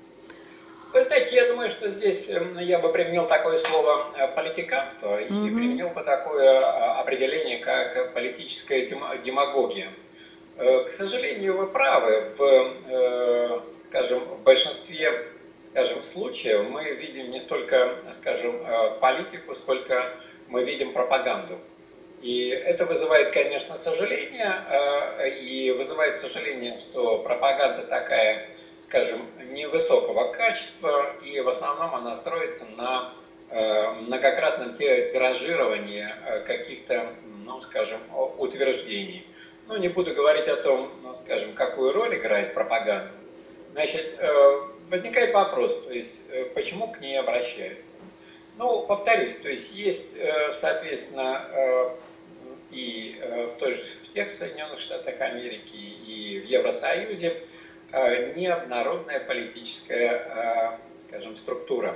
Вы 0.94 1.06
знаете, 1.06 1.36
я 1.36 1.48
думаю, 1.48 1.72
что 1.72 1.90
здесь 1.90 2.30
эм, 2.30 2.60
я 2.60 2.78
бы 2.78 2.90
применил 2.90 3.26
такое 3.26 3.58
слово 3.58 4.14
э, 4.16 4.28
политиканство 4.36 5.20
и 5.20 5.28
mm-hmm. 5.28 5.56
применил 5.56 5.90
бы 5.90 6.04
такое 6.04 6.60
э, 6.60 6.64
определение, 7.00 7.58
как 7.58 8.14
политическая 8.14 8.86
демагогия. 9.26 9.90
Э, 10.58 10.84
к 10.84 10.92
сожалению, 10.92 11.58
вы 11.58 11.66
правы. 11.66 12.32
В, 12.38 13.64
скажем, 13.88 14.20
в 14.20 14.44
большинстве 14.44 15.26
скажем, 15.72 16.04
случаев 16.14 16.70
мы 16.70 16.84
видим 16.94 17.32
не 17.32 17.40
столько, 17.40 17.96
скажем, 18.20 18.56
политику, 19.02 19.56
сколько 19.56 20.12
мы 20.50 20.64
видим 20.64 20.94
пропаганду. 20.94 21.58
И 22.22 22.50
это 22.50 22.86
вызывает, 22.86 23.32
конечно, 23.32 23.80
сожаление, 23.80 24.62
и 25.42 25.72
вызывает 25.76 26.18
сожаление, 26.18 26.78
что 26.78 27.18
пропаганда 27.18 27.88
такая 27.88 28.48
скажем, 28.94 29.26
невысокого 29.54 30.32
качества, 30.34 31.16
и 31.24 31.40
в 31.40 31.50
основном 31.50 31.96
она 31.96 32.16
строится 32.16 32.64
на 32.78 33.12
э, 33.50 33.92
многократном 34.02 34.78
тиражировании 34.78 36.08
э, 36.08 36.42
каких-то, 36.42 37.08
ну, 37.44 37.60
скажем, 37.62 38.00
утверждений. 38.38 39.26
Ну, 39.68 39.78
не 39.78 39.88
буду 39.88 40.14
говорить 40.14 40.48
о 40.48 40.58
том, 40.58 40.92
ну, 41.02 41.16
скажем, 41.26 41.54
какую 41.54 41.92
роль 41.92 42.16
играет 42.18 42.54
пропаганда. 42.54 43.10
Значит, 43.72 44.14
э, 44.20 44.62
возникает 44.92 45.34
вопрос, 45.34 45.86
то 45.88 45.92
есть, 45.92 46.22
почему 46.54 46.90
к 46.90 47.02
ней 47.02 47.20
обращаются? 47.20 47.94
Ну, 48.60 48.84
повторюсь, 48.84 49.38
то 49.42 49.50
есть 49.50 49.72
есть, 49.72 50.14
соответственно, 50.62 51.42
и 52.70 53.20
в, 53.20 53.58
той 53.58 53.74
же, 53.74 53.84
в 54.04 54.14
тех 54.14 54.32
Соединенных 54.32 54.80
Штатах 54.82 55.20
Америки, 55.20 55.76
и 56.06 56.44
в 56.46 56.48
Евросоюзе 56.48 57.34
неоднородная 57.94 59.20
политическая, 59.20 60.10
э, 60.10 61.08
скажем, 61.08 61.38
структура, 61.38 61.96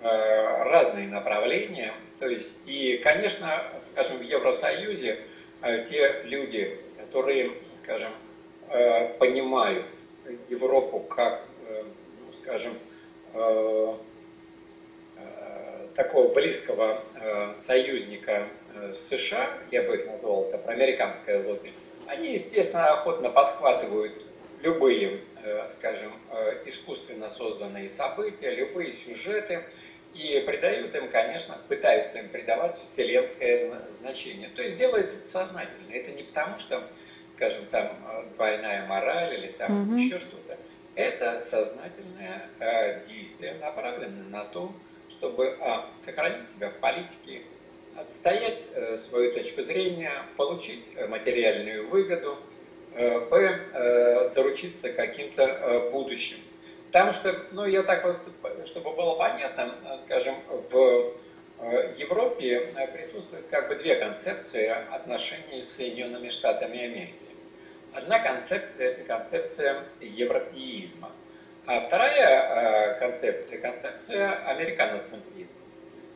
э, 0.00 0.62
разные 0.64 1.08
направления. 1.08 1.92
То 2.18 2.28
есть, 2.28 2.52
и, 2.66 2.96
конечно, 2.98 3.62
скажем, 3.92 4.18
в 4.18 4.22
Евросоюзе 4.22 5.18
те 5.90 6.22
люди, 6.24 6.76
которые, 6.98 7.52
скажем, 7.82 8.10
понимают 9.18 9.84
Европу 10.48 11.00
как, 11.00 11.42
ну, 11.68 12.32
скажем, 12.42 12.74
такого 15.94 16.32
близкого 16.32 17.00
союзника 17.66 18.46
США, 19.08 19.50
я 19.70 19.82
бы 19.82 19.96
их 19.96 20.06
назвал 20.06 20.44
это 20.44 20.58
проамериканское 20.58 21.44
лобби, 21.44 21.72
они, 22.06 22.34
естественно, 22.34 22.92
охотно 22.92 23.30
подхватывают 23.30 24.12
любые, 24.62 25.20
э, 25.42 25.70
скажем, 25.76 26.12
э, 26.30 26.62
искусственно 26.66 27.30
созданные 27.30 27.88
события, 27.90 28.54
любые 28.54 28.94
сюжеты, 29.04 29.62
и 30.14 30.42
придают 30.46 30.94
им, 30.94 31.08
конечно, 31.08 31.56
пытаются 31.68 32.18
им 32.18 32.28
придавать 32.28 32.76
вселенское 32.92 33.72
значение. 34.00 34.48
То 34.54 34.62
есть 34.62 34.78
делается 34.78 35.16
это 35.16 35.28
сознательно. 35.28 35.92
Это 35.92 36.10
не 36.12 36.22
потому, 36.24 36.58
что, 36.58 36.82
скажем, 37.34 37.64
там 37.70 37.86
э, 37.86 38.24
двойная 38.34 38.86
мораль 38.86 39.34
или 39.34 39.48
там 39.52 39.82
угу. 39.82 39.96
еще 39.96 40.18
что-то. 40.18 40.56
Это 40.94 41.44
сознательное 41.48 42.48
действие, 43.08 43.54
направленное 43.60 44.24
на 44.30 44.44
то, 44.46 44.72
чтобы 45.10 45.56
а, 45.60 45.88
сохранить 46.04 46.50
себя 46.50 46.70
в 46.70 46.80
политике, 46.80 47.42
отстоять 47.96 48.64
свою 49.08 49.32
точку 49.32 49.62
зрения, 49.62 50.10
получить 50.36 50.84
материальную 51.08 51.86
выгоду– 51.86 52.36
Э, 52.47 52.47
б, 52.98 53.60
э, 53.74 54.30
заручиться 54.34 54.90
каким-то 54.92 55.42
э, 55.42 55.90
будущим. 55.90 56.38
Потому 56.86 57.12
что, 57.12 57.44
ну, 57.52 57.66
я 57.66 57.82
так 57.82 58.04
вот, 58.04 58.16
чтобы 58.66 58.92
было 58.92 59.14
понятно, 59.14 59.74
скажем, 60.04 60.36
в 60.70 61.12
Европе 61.98 62.72
присутствуют 62.94 63.46
как 63.50 63.68
бы 63.68 63.74
две 63.74 63.96
концепции 63.96 64.68
отношений 64.90 65.62
с 65.62 65.76
Соединенными 65.76 66.30
Штатами 66.30 66.84
Америки. 66.84 67.14
Одна 67.92 68.20
концепция– 68.20 68.90
это 68.92 69.02
концепция 69.04 69.82
европеизма, 70.00 71.10
а 71.66 71.80
вторая 71.80 72.98
концепция– 73.00 73.58
концепция 73.60 74.32
американоцентризма. 74.46 75.52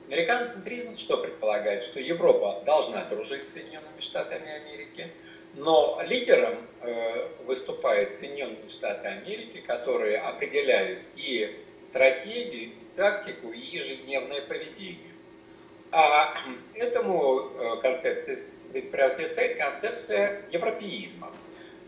Американоцентризм 0.07 0.97
что 0.97 1.19
предполагает? 1.19 1.85
Что 1.85 2.01
Европа 2.01 2.63
должна 2.65 3.05
дружить 3.05 3.47
с 3.49 3.53
Соединенными 3.53 4.01
Штатами 4.01 4.49
Америки– 4.49 5.09
но 5.55 6.01
лидером 6.07 6.55
э, 6.81 7.29
выступают 7.47 8.13
Соединенные 8.15 8.71
Штаты 8.71 9.09
Америки, 9.09 9.63
которые 9.67 10.19
определяют 10.19 11.01
и 11.17 11.57
стратегию, 11.91 12.71
и 12.71 12.75
тактику, 12.97 13.53
и 13.53 13.59
ежедневное 13.59 14.43
поведение. 14.43 15.11
А 15.91 16.35
этому 16.75 17.51
э, 17.59 17.77
концепции 17.83 18.39
противостоит 18.91 19.59
концепция 19.59 20.43
европеизма. 20.51 21.31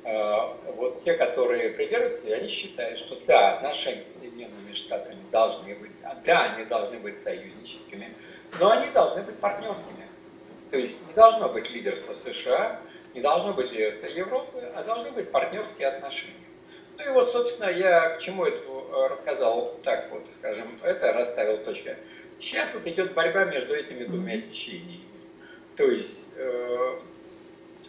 Э, 0.05 0.53
вот 0.77 1.03
те, 1.03 1.15
которые 1.15 1.71
придерживаются, 1.71 2.35
они 2.35 2.49
считают, 2.49 2.99
что 2.99 3.19
да, 3.27 3.55
отношения 3.55 4.05
с 4.15 4.21
Соединенными 4.21 4.75
Штатами 4.75 5.19
должны 5.33 5.75
быть, 5.77 5.93
да, 6.27 6.53
они 6.53 6.67
должны 6.67 6.99
быть 6.99 7.19
союзническими, 7.19 8.11
но 8.61 8.73
они 8.73 8.91
должны 8.91 9.23
быть 9.23 9.39
партнерскими. 9.39 10.07
То 10.71 10.77
есть 10.77 10.97
не 11.09 11.15
должно 11.15 11.49
быть 11.49 11.71
лидерства 11.71 12.15
США, 12.25 12.79
не 13.15 13.21
должно 13.21 13.53
быть 13.53 13.71
лидерства 13.71 14.07
Европы, 14.07 14.59
а 14.75 14.83
должны 14.83 15.11
быть 15.13 15.31
партнерские 15.31 15.89
отношения. 15.89 16.35
Ну 16.99 17.05
и 17.05 17.09
вот, 17.11 17.33
собственно, 17.33 17.71
я 17.71 18.11
к 18.11 18.21
чему 18.21 18.45
это 18.45 18.59
э, 18.59 19.07
рассказал 19.09 19.75
так 19.83 20.11
вот, 20.11 20.23
скажем, 20.39 20.79
это 20.83 21.13
расставил 21.13 21.59
точка. 21.59 21.97
Сейчас 22.41 22.69
вот 22.75 22.87
идет 22.87 23.15
борьба 23.15 23.45
между 23.45 23.75
этими 23.75 24.05
двумя 24.05 24.41
течениями. 24.41 25.01
То 25.77 25.85
есть 25.85 26.27
э, 26.37 26.97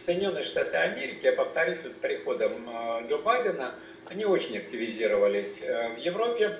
Соединенные 0.04 0.44
Штаты 0.44 0.76
Америки, 0.76 1.20
я 1.22 1.32
повторюсь, 1.32 1.78
с 1.84 1.98
приходом 1.98 2.52
э, 2.52 3.08
Джо 3.08 3.18
Байдена, 3.18 3.74
они 4.08 4.24
очень 4.24 4.58
активизировались 4.58 5.58
э, 5.62 5.88
в 5.94 5.98
Европе. 5.98 6.56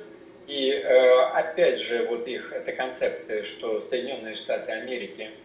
И 0.47 0.71
э, 0.71 1.21
опять 1.35 1.81
же, 1.81 2.07
вот 2.09 2.27
их 2.29 2.53
эта 2.53 2.73
концепция, 2.73 3.45
что 3.45 3.81
Соединенные 3.81 4.35
Штаты 4.35 4.73
Америки– 4.73 5.31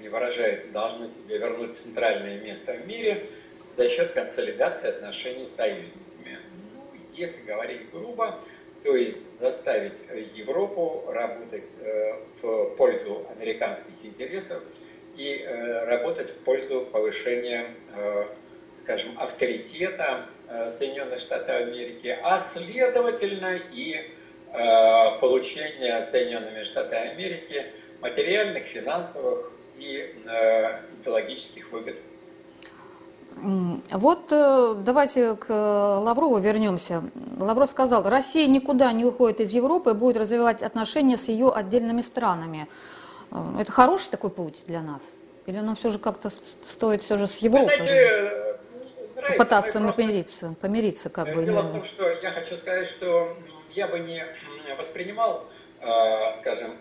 не 0.00 0.08
выражается, 0.08 0.68
должно 0.68 1.08
себе 1.08 1.38
вернуть 1.38 1.78
центральное 1.78 2.40
место 2.40 2.72
в 2.72 2.86
мире 2.86 3.22
за 3.76 3.88
счет 3.88 4.12
консолидации 4.12 4.88
отношений 4.88 5.46
с 5.46 5.54
союзниками. 5.54 6.38
Ну, 6.74 6.82
если 7.14 7.40
говорить 7.42 7.90
грубо, 7.90 8.38
то 8.82 8.96
есть 8.96 9.18
заставить 9.38 9.92
Европу 10.34 11.04
работать 11.08 11.64
э, 11.82 12.12
в 12.40 12.76
пользу 12.76 13.26
американских 13.36 13.92
интересов 14.02 14.62
и 15.16 15.44
э, 15.44 15.84
работать 15.84 16.30
в 16.30 16.44
пользу 16.44 16.86
повышения, 16.92 17.66
э, 17.94 18.24
скажем, 18.82 19.18
авторитета 19.18 20.26
Соединенных 20.78 21.20
Штатов 21.20 21.50
Америки, 21.50 22.18
а 22.24 22.44
следовательно 22.52 23.60
и 23.72 24.10
получения 25.20 26.02
Соединенными 26.02 26.64
Штатами 26.64 27.10
Америки 27.12 27.66
материальных, 28.00 28.64
финансовых, 28.64 29.52
и 29.80 30.14
э, 30.26 30.80
идеологических 31.00 31.72
выгод. 31.72 31.96
Вот 33.90 34.30
э, 34.32 34.74
давайте 34.84 35.34
к 35.36 35.48
Лаврову 35.48 36.38
вернемся. 36.38 37.02
Лавров 37.38 37.70
сказал, 37.70 38.08
Россия 38.08 38.46
никуда 38.46 38.92
не 38.92 39.04
уходит 39.04 39.40
из 39.40 39.52
Европы 39.52 39.90
и 39.90 39.94
будет 39.94 40.18
развивать 40.18 40.62
отношения 40.62 41.16
с 41.16 41.28
ее 41.28 41.50
отдельными 41.50 42.02
странами. 42.02 42.68
Э, 43.30 43.36
это 43.58 43.72
хороший 43.72 44.10
такой 44.10 44.30
путь 44.30 44.64
для 44.66 44.82
нас? 44.82 45.00
Или 45.46 45.60
нам 45.60 45.74
все 45.74 45.90
же 45.90 45.98
как-то 45.98 46.28
стоит 46.28 47.02
все 47.02 47.16
же 47.16 47.26
с 47.26 47.38
Европой 47.38 47.78
Знаете, 47.78 48.56
попытаться 49.30 49.80
помириться, 49.80 50.54
помириться 50.60 51.08
как 51.08 51.32
бы? 51.34 51.44
Дело 51.44 51.62
в 51.62 51.72
том, 51.72 51.84
что 51.84 52.08
я 52.08 52.30
хочу 52.32 52.56
сказать, 52.56 52.88
что 52.88 53.36
я 53.74 53.88
бы 53.88 54.00
не 54.00 54.24
воспринимал, 54.76 55.44
скажем, 56.40 56.76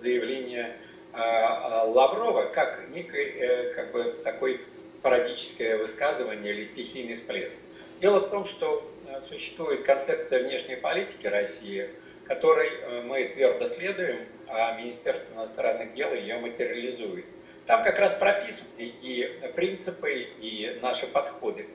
заявление 0.00 0.76
Лаврова 1.18 2.44
как 2.46 2.88
некое, 2.90 3.74
как 3.74 3.92
бы, 3.92 4.14
такой 4.22 4.60
пародическое 5.02 5.78
высказывание 5.78 6.52
или 6.54 6.64
стихийный 6.64 7.16
всплеск. 7.16 7.54
Дело 8.00 8.20
в 8.20 8.30
том, 8.30 8.46
что 8.46 8.82
существует 9.28 9.84
концепция 9.84 10.44
внешней 10.44 10.76
политики 10.76 11.26
России, 11.26 11.88
которой 12.26 12.68
э, 12.68 13.02
мы 13.02 13.24
твердо 13.28 13.68
следуем, 13.68 14.18
а 14.46 14.76
Министерство 14.78 15.34
иностранных 15.34 15.94
дел 15.94 16.12
ее 16.12 16.38
материализует. 16.38 17.24
Там 17.66 17.82
как 17.82 17.98
раз 17.98 18.14
прописаны 18.14 18.66
и 18.78 19.30
принципы, 19.54 20.26
и 20.40 20.78
наши 20.82 21.06
подходы. 21.06 21.66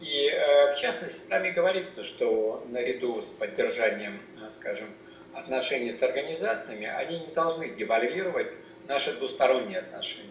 И 0.00 0.28
э, 0.28 0.74
в 0.74 0.80
частности, 0.80 1.26
там 1.28 1.44
и 1.44 1.50
говорится, 1.50 2.04
что 2.04 2.64
наряду 2.68 3.22
с 3.22 3.26
поддержанием, 3.38 4.20
э, 4.40 4.50
скажем, 4.58 4.88
отношений 5.32 5.92
с 5.92 6.02
организациями, 6.02 6.86
они 6.86 7.20
не 7.20 7.34
должны 7.34 7.70
девальвировать 7.70 8.48
наши 8.86 9.12
двусторонние 9.12 9.80
отношения. 9.80 10.30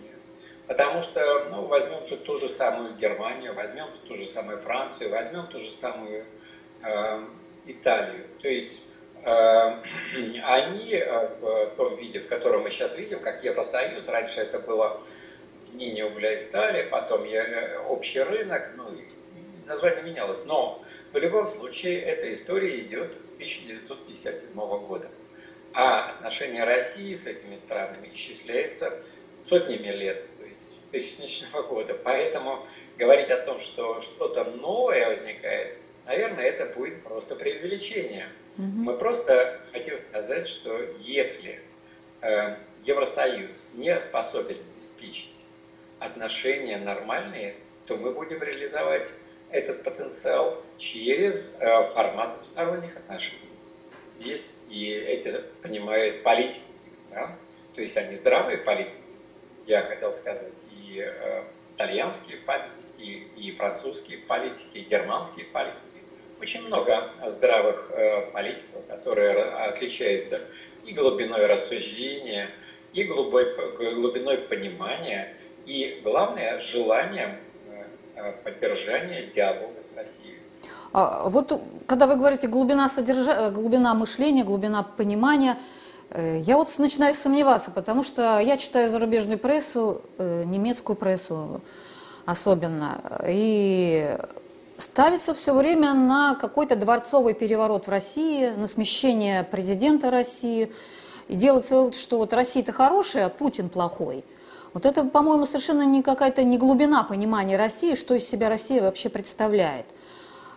Потому 0.67 1.03
что, 1.03 1.49
ну, 1.51 1.65
возьмем 1.65 2.17
ту 2.19 2.37
же 2.37 2.49
самую 2.49 2.95
Германию, 2.95 3.53
возьмем 3.53 3.87
ту 4.07 4.15
же 4.15 4.25
самую 4.27 4.59
Францию, 4.59 5.09
возьмем 5.09 5.47
ту 5.47 5.59
же 5.59 5.71
самую 5.73 6.25
Э, 6.83 7.23
Италию. 7.65 8.25
То 8.41 8.49
есть 8.49 8.81
э, 9.23 9.29
они 10.43 10.93
э, 10.93 11.27
в 11.39 11.75
том 11.77 11.95
виде, 11.95 12.19
в 12.19 12.27
котором 12.27 12.63
мы 12.63 12.71
сейчас 12.71 12.97
видим, 12.97 13.21
как 13.21 13.41
Евросоюз, 13.43 14.05
раньше 14.07 14.41
это 14.41 14.59
было 14.59 14.99
мнение 15.71 16.05
угля 16.05 16.33
и 16.33 16.43
стали, 16.43 16.87
потом 16.89 17.25
общий 17.87 18.21
рынок, 18.21 18.73
ну, 18.75 18.85
название 19.65 20.03
менялось, 20.03 20.45
но 20.45 20.83
в 21.13 21.17
любом 21.17 21.49
случае 21.53 22.01
эта 22.01 22.33
история 22.33 22.81
идет 22.81 23.13
с 23.25 23.33
1957 23.35 24.53
года. 24.55 25.07
А 25.73 26.11
отношения 26.11 26.63
России 26.63 27.15
с 27.15 27.25
этими 27.25 27.57
странами 27.57 28.11
исчисляются 28.13 28.93
сотнями 29.49 29.89
лет, 29.89 30.23
то 30.37 30.45
есть 30.45 30.59
с 30.59 30.89
тысячного 30.91 31.63
года. 31.63 31.95
Поэтому 32.03 32.65
говорить 32.97 33.29
о 33.31 33.37
том, 33.37 33.59
что 33.61 34.01
что-то 34.03 34.43
новое 34.45 35.15
возникает, 35.15 35.77
наверное, 36.05 36.45
это 36.45 36.65
будет 36.75 37.03
просто 37.03 37.35
преувеличение. 37.35 38.27
Угу. 38.57 38.65
Мы 38.65 38.97
просто 38.97 39.59
хотим 39.71 39.97
сказать, 40.09 40.47
что 40.47 40.79
если 40.99 41.59
э, 42.21 42.55
Евросоюз 42.85 43.51
не 43.73 43.99
способен 44.01 44.57
обеспечить 44.77 45.31
отношения 45.99 46.77
нормальные, 46.77 47.55
то 47.87 47.97
мы 47.97 48.11
будем 48.11 48.41
реализовать 48.43 49.07
этот 49.49 49.83
потенциал 49.83 50.61
через 50.77 51.49
э, 51.59 51.93
формат 51.93 52.37
двусторонних 52.37 52.95
отношений. 52.97 53.52
Здесь 54.19 54.55
и 54.69 54.91
эти 54.91 55.41
понимают 55.61 56.23
политики, 56.23 56.61
да? 57.09 57.37
то 57.75 57.81
есть 57.81 57.97
они 57.97 58.15
здравые 58.15 58.59
политики, 58.59 58.95
я 59.65 59.81
хотел 59.83 60.13
сказать, 60.13 60.53
и 60.71 60.99
э, 60.99 61.43
итальянские 61.75 62.37
политики, 62.37 62.69
и, 62.97 63.27
и 63.37 63.51
французские 63.55 64.19
политики, 64.19 64.77
и 64.77 64.81
германские 64.81 65.45
политики, 65.47 65.79
очень 66.39 66.63
много 66.67 67.09
здравых 67.27 67.91
э, 67.91 68.31
политиков, 68.31 68.85
которые 68.87 69.43
отличаются 69.43 70.41
и 70.85 70.93
глубиной 70.93 71.45
рассуждения, 71.45 72.49
и 72.93 73.03
глубой, 73.03 73.55
глубиной 73.77 74.39
понимания, 74.39 75.35
и, 75.65 76.01
главное, 76.03 76.59
желанием 76.59 77.37
э, 77.69 77.85
э, 78.15 78.33
поддержания 78.43 79.27
диалога 79.27 79.82
вот 80.93 81.61
когда 81.87 82.07
вы 82.07 82.15
говорите 82.15 82.47
глубина, 82.47 82.87
содержа... 82.87 83.49
глубина 83.49 83.93
мышления, 83.93 84.43
глубина 84.43 84.83
понимания, 84.83 85.57
я 86.15 86.57
вот 86.57 86.73
начинаю 86.77 87.13
сомневаться, 87.13 87.71
потому 87.71 88.03
что 88.03 88.39
я 88.39 88.57
читаю 88.57 88.89
зарубежную 88.89 89.39
прессу, 89.39 90.01
немецкую 90.19 90.95
прессу 90.95 91.61
особенно, 92.25 93.01
и 93.27 94.17
ставится 94.77 95.33
все 95.33 95.53
время 95.53 95.93
на 95.93 96.35
какой-то 96.35 96.75
дворцовый 96.75 97.33
переворот 97.33 97.87
в 97.87 97.89
России, 97.89 98.49
на 98.49 98.67
смещение 98.67 99.43
президента 99.43 100.11
России. 100.11 100.71
И 101.27 101.35
делается 101.35 101.75
вывод, 101.75 101.95
что 101.95 102.17
вот 102.17 102.33
Россия-то 102.33 102.73
хорошая, 102.73 103.27
а 103.27 103.29
Путин 103.29 103.69
плохой. 103.69 104.23
Вот 104.73 104.85
это, 104.85 105.03
по-моему, 105.05 105.45
совершенно 105.45 105.83
не 105.83 106.03
какая-то 106.03 106.43
не 106.43 106.57
глубина 106.57 107.03
понимания 107.03 107.57
России, 107.57 107.95
что 107.95 108.13
из 108.15 108.27
себя 108.27 108.49
Россия 108.49 108.81
вообще 108.81 109.09
представляет. 109.09 109.85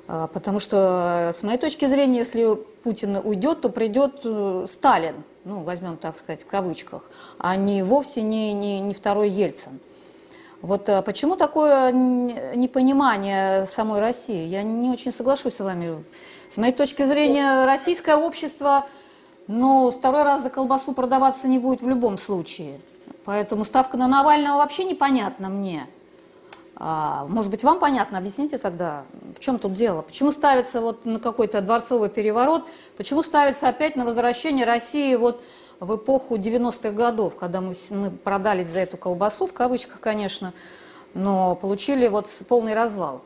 А, 0.08 0.26
потому 0.28 0.58
что, 0.58 1.32
с 1.34 1.42
моей 1.42 1.58
точки 1.58 1.86
зрения, 1.86 2.20
если 2.20 2.54
Путин 2.82 3.18
уйдет, 3.22 3.60
то 3.62 3.68
придет 3.68 4.20
э, 4.24 4.66
Сталин, 4.68 5.16
ну, 5.44 5.62
возьмем, 5.62 5.96
так 5.96 6.16
сказать, 6.16 6.42
в 6.42 6.46
кавычках, 6.46 7.02
а 7.38 7.56
не 7.56 7.82
вовсе 7.82 8.22
не, 8.22 8.52
не, 8.52 8.80
не 8.80 8.94
второй 8.94 9.28
Ельцин. 9.28 9.80
Вот 10.62 10.88
э, 10.88 11.02
почему 11.02 11.36
такое 11.36 11.90
непонимание 11.92 13.66
самой 13.66 14.00
России? 14.00 14.46
Я 14.46 14.62
не 14.62 14.90
очень 14.90 15.12
соглашусь 15.12 15.56
с 15.56 15.60
вами. 15.60 16.04
С 16.50 16.56
моей 16.56 16.72
точки 16.72 17.02
зрения, 17.02 17.64
российское 17.64 18.16
общество, 18.16 18.86
ну, 19.48 19.90
второй 19.90 20.22
раз 20.22 20.42
за 20.42 20.50
колбасу 20.50 20.92
продаваться 20.92 21.48
не 21.48 21.58
будет 21.58 21.82
в 21.82 21.88
любом 21.88 22.18
случае. 22.18 22.80
Поэтому 23.24 23.64
ставка 23.64 23.96
на 23.96 24.06
Навального 24.06 24.58
вообще 24.58 24.84
непонятна 24.84 25.48
мне. 25.48 25.86
А, 26.78 27.24
может 27.28 27.50
быть, 27.50 27.64
вам 27.64 27.78
понятно? 27.78 28.18
Объясните 28.18 28.58
тогда, 28.58 29.04
в 29.34 29.40
чем 29.40 29.58
тут 29.58 29.72
дело? 29.72 30.02
Почему 30.02 30.30
ставится 30.30 30.80
вот 30.80 31.06
на 31.06 31.18
какой-то 31.18 31.62
дворцовый 31.62 32.10
переворот? 32.10 32.66
Почему 32.96 33.22
ставится 33.22 33.68
опять 33.68 33.96
на 33.96 34.04
возвращение 34.04 34.66
России 34.66 35.14
вот 35.16 35.42
в 35.80 35.96
эпоху 35.96 36.36
90-х 36.36 36.90
годов, 36.90 37.36
когда 37.36 37.60
мы, 37.60 37.72
мы 37.90 38.10
продались 38.10 38.66
за 38.66 38.80
эту 38.80 38.98
колбасу, 38.98 39.46
в 39.46 39.52
кавычках, 39.54 40.00
конечно, 40.00 40.52
но 41.14 41.56
получили 41.56 42.08
вот 42.08 42.26
полный 42.46 42.74
развал. 42.74 43.22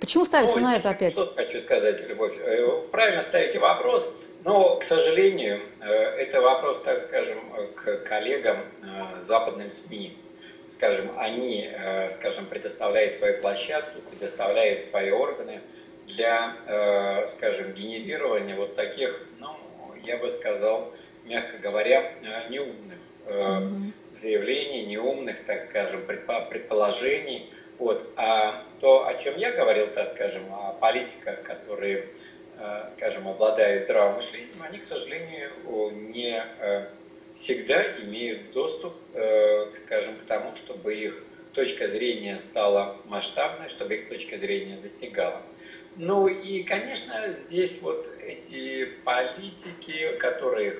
Почему 0.00 0.24
ставится 0.24 0.58
Ой, 0.58 0.62
на 0.62 0.76
это 0.76 0.90
опять? 0.90 1.16
Хочу 1.36 1.60
сказать, 1.62 2.08
Любовь. 2.08 2.36
Э, 2.38 2.82
правильно 2.90 3.22
ставите 3.22 3.58
вопрос, 3.58 4.08
но, 4.44 4.76
к 4.76 4.84
сожалению, 4.84 5.60
э, 5.80 5.84
это 5.86 6.40
вопрос, 6.40 6.78
так 6.84 7.00
скажем, 7.02 7.38
к 7.76 7.98
коллегам 8.08 8.58
э, 8.82 9.24
западным 9.26 9.70
СМИ. 9.70 10.16
Скажем, 10.82 11.12
они, 11.16 11.70
скажем, 12.16 12.46
предоставляют 12.46 13.16
свои 13.18 13.40
площадки, 13.40 14.00
предоставляют 14.10 14.84
свои 14.86 15.12
органы 15.12 15.60
для, 16.08 16.56
скажем, 17.36 17.70
генерирования 17.72 18.56
вот 18.56 18.74
таких, 18.74 19.24
ну, 19.38 19.46
я 20.04 20.16
бы 20.16 20.32
сказал, 20.32 20.92
мягко 21.24 21.58
говоря, 21.58 22.12
э, 22.22 22.48
неумных 22.50 22.98
заявлений, 24.20 24.86
неумных, 24.86 25.44
так 25.46 25.68
скажем, 25.70 26.02
предположений. 26.04 27.48
Вот. 27.78 28.02
А 28.16 28.64
то, 28.80 29.06
о 29.06 29.14
чем 29.22 29.38
я 29.38 29.52
говорил, 29.52 29.86
так 29.88 30.14
скажем, 30.14 30.42
о 30.52 30.72
политиках, 30.80 31.42
которые, 31.42 32.06
э, 32.58 32.84
скажем, 32.96 33.28
обладают 33.28 33.84
здравым 33.84 34.16
мышлением, 34.16 34.62
они, 34.68 34.78
к 34.78 34.84
сожалению, 34.84 35.50
не 36.10 36.42
всегда 37.42 37.82
имеют 38.02 38.52
доступ, 38.52 38.94
скажем, 39.76 40.16
к 40.16 40.26
тому, 40.26 40.54
чтобы 40.56 40.94
их 40.94 41.22
точка 41.52 41.88
зрения 41.88 42.40
стала 42.50 42.96
масштабной, 43.06 43.68
чтобы 43.68 43.94
их 43.96 44.08
точка 44.08 44.38
зрения 44.38 44.78
достигала. 44.82 45.42
Ну 45.96 46.26
и, 46.26 46.62
конечно, 46.62 47.32
здесь 47.32 47.80
вот 47.82 48.06
эти 48.20 48.86
политики, 49.04 50.16
которые 50.18 50.78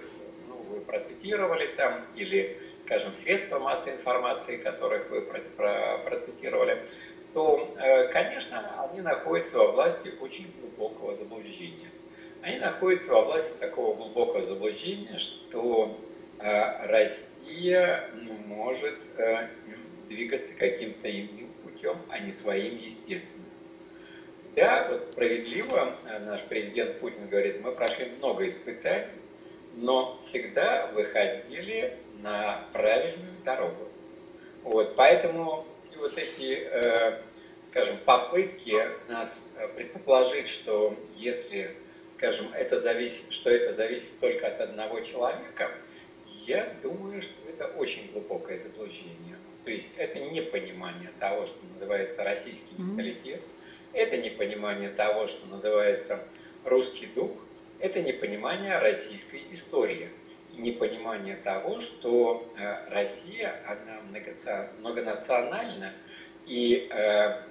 ну, 0.48 0.54
вы 0.54 0.80
процитировали 0.80 1.66
там, 1.76 2.00
или, 2.16 2.56
скажем, 2.84 3.12
средства 3.22 3.58
массовой 3.58 3.96
информации, 3.96 4.56
которых 4.56 5.10
вы 5.10 5.20
процитировали, 5.20 6.78
то, 7.34 7.74
э, 7.78 8.08
конечно, 8.08 8.88
они 8.90 9.02
находятся 9.02 9.58
во 9.58 9.72
власти 9.72 10.12
очень 10.20 10.50
глубокого 10.58 11.14
заблуждения. 11.14 11.90
Они 12.40 12.58
находятся 12.58 13.12
во 13.12 13.22
власти 13.22 13.58
такого 13.58 13.94
глубокого 13.94 14.42
заблуждения, 14.42 15.18
что 15.18 15.94
э, 16.08 16.11
Россия 16.42 18.04
может 18.46 18.98
э, 19.16 19.48
двигаться 20.08 20.52
каким-то 20.54 21.10
иным 21.10 21.48
путем, 21.62 21.96
а 22.08 22.18
не 22.18 22.32
своим 22.32 22.76
естественным. 22.78 23.46
Да, 24.54 24.86
вот 24.90 25.08
справедливо 25.12 25.94
э, 26.06 26.18
наш 26.20 26.42
президент 26.42 27.00
Путин 27.00 27.28
говорит, 27.28 27.62
мы 27.62 27.72
прошли 27.72 28.06
много 28.18 28.46
испытаний, 28.46 29.06
но 29.76 30.20
всегда 30.26 30.88
выходили 30.88 31.96
на 32.20 32.62
правильную 32.72 33.32
дорогу. 33.44 33.88
Вот, 34.62 34.94
поэтому 34.94 35.64
вот 35.96 36.18
эти, 36.18 36.58
э, 36.58 37.18
скажем, 37.68 37.96
попытки 38.04 38.76
нас 39.08 39.30
э, 39.56 39.68
предположить, 39.68 40.48
что 40.48 40.94
если, 41.16 41.74
скажем, 42.16 42.52
это 42.52 42.80
зависит, 42.80 43.32
что 43.32 43.48
это 43.48 43.72
зависит 43.72 44.20
только 44.20 44.48
от 44.48 44.60
одного 44.60 45.00
человека, 45.00 45.70
я 46.46 46.72
думаю, 46.82 47.22
что 47.22 47.32
это 47.48 47.66
очень 47.76 48.10
глубокое 48.12 48.58
заблуждение. 48.58 49.36
То 49.64 49.70
есть 49.70 49.88
это 49.96 50.18
непонимание 50.18 51.10
того, 51.20 51.46
что 51.46 51.58
называется 51.72 52.24
российский 52.24 52.74
менталитет, 52.78 53.40
это 53.92 54.16
непонимание 54.16 54.90
того, 54.90 55.28
что 55.28 55.46
называется 55.46 56.20
русский 56.64 57.06
дух, 57.06 57.30
это 57.78 58.00
непонимание 58.00 58.78
российской 58.78 59.42
истории 59.52 60.08
и 60.56 60.60
непонимание 60.60 61.36
того, 61.36 61.80
что 61.80 62.46
э, 62.58 62.90
Россия, 62.90 63.54
она 63.66 64.00
многонациональна 64.78 65.92
и 66.46 66.88
э, 66.90 67.42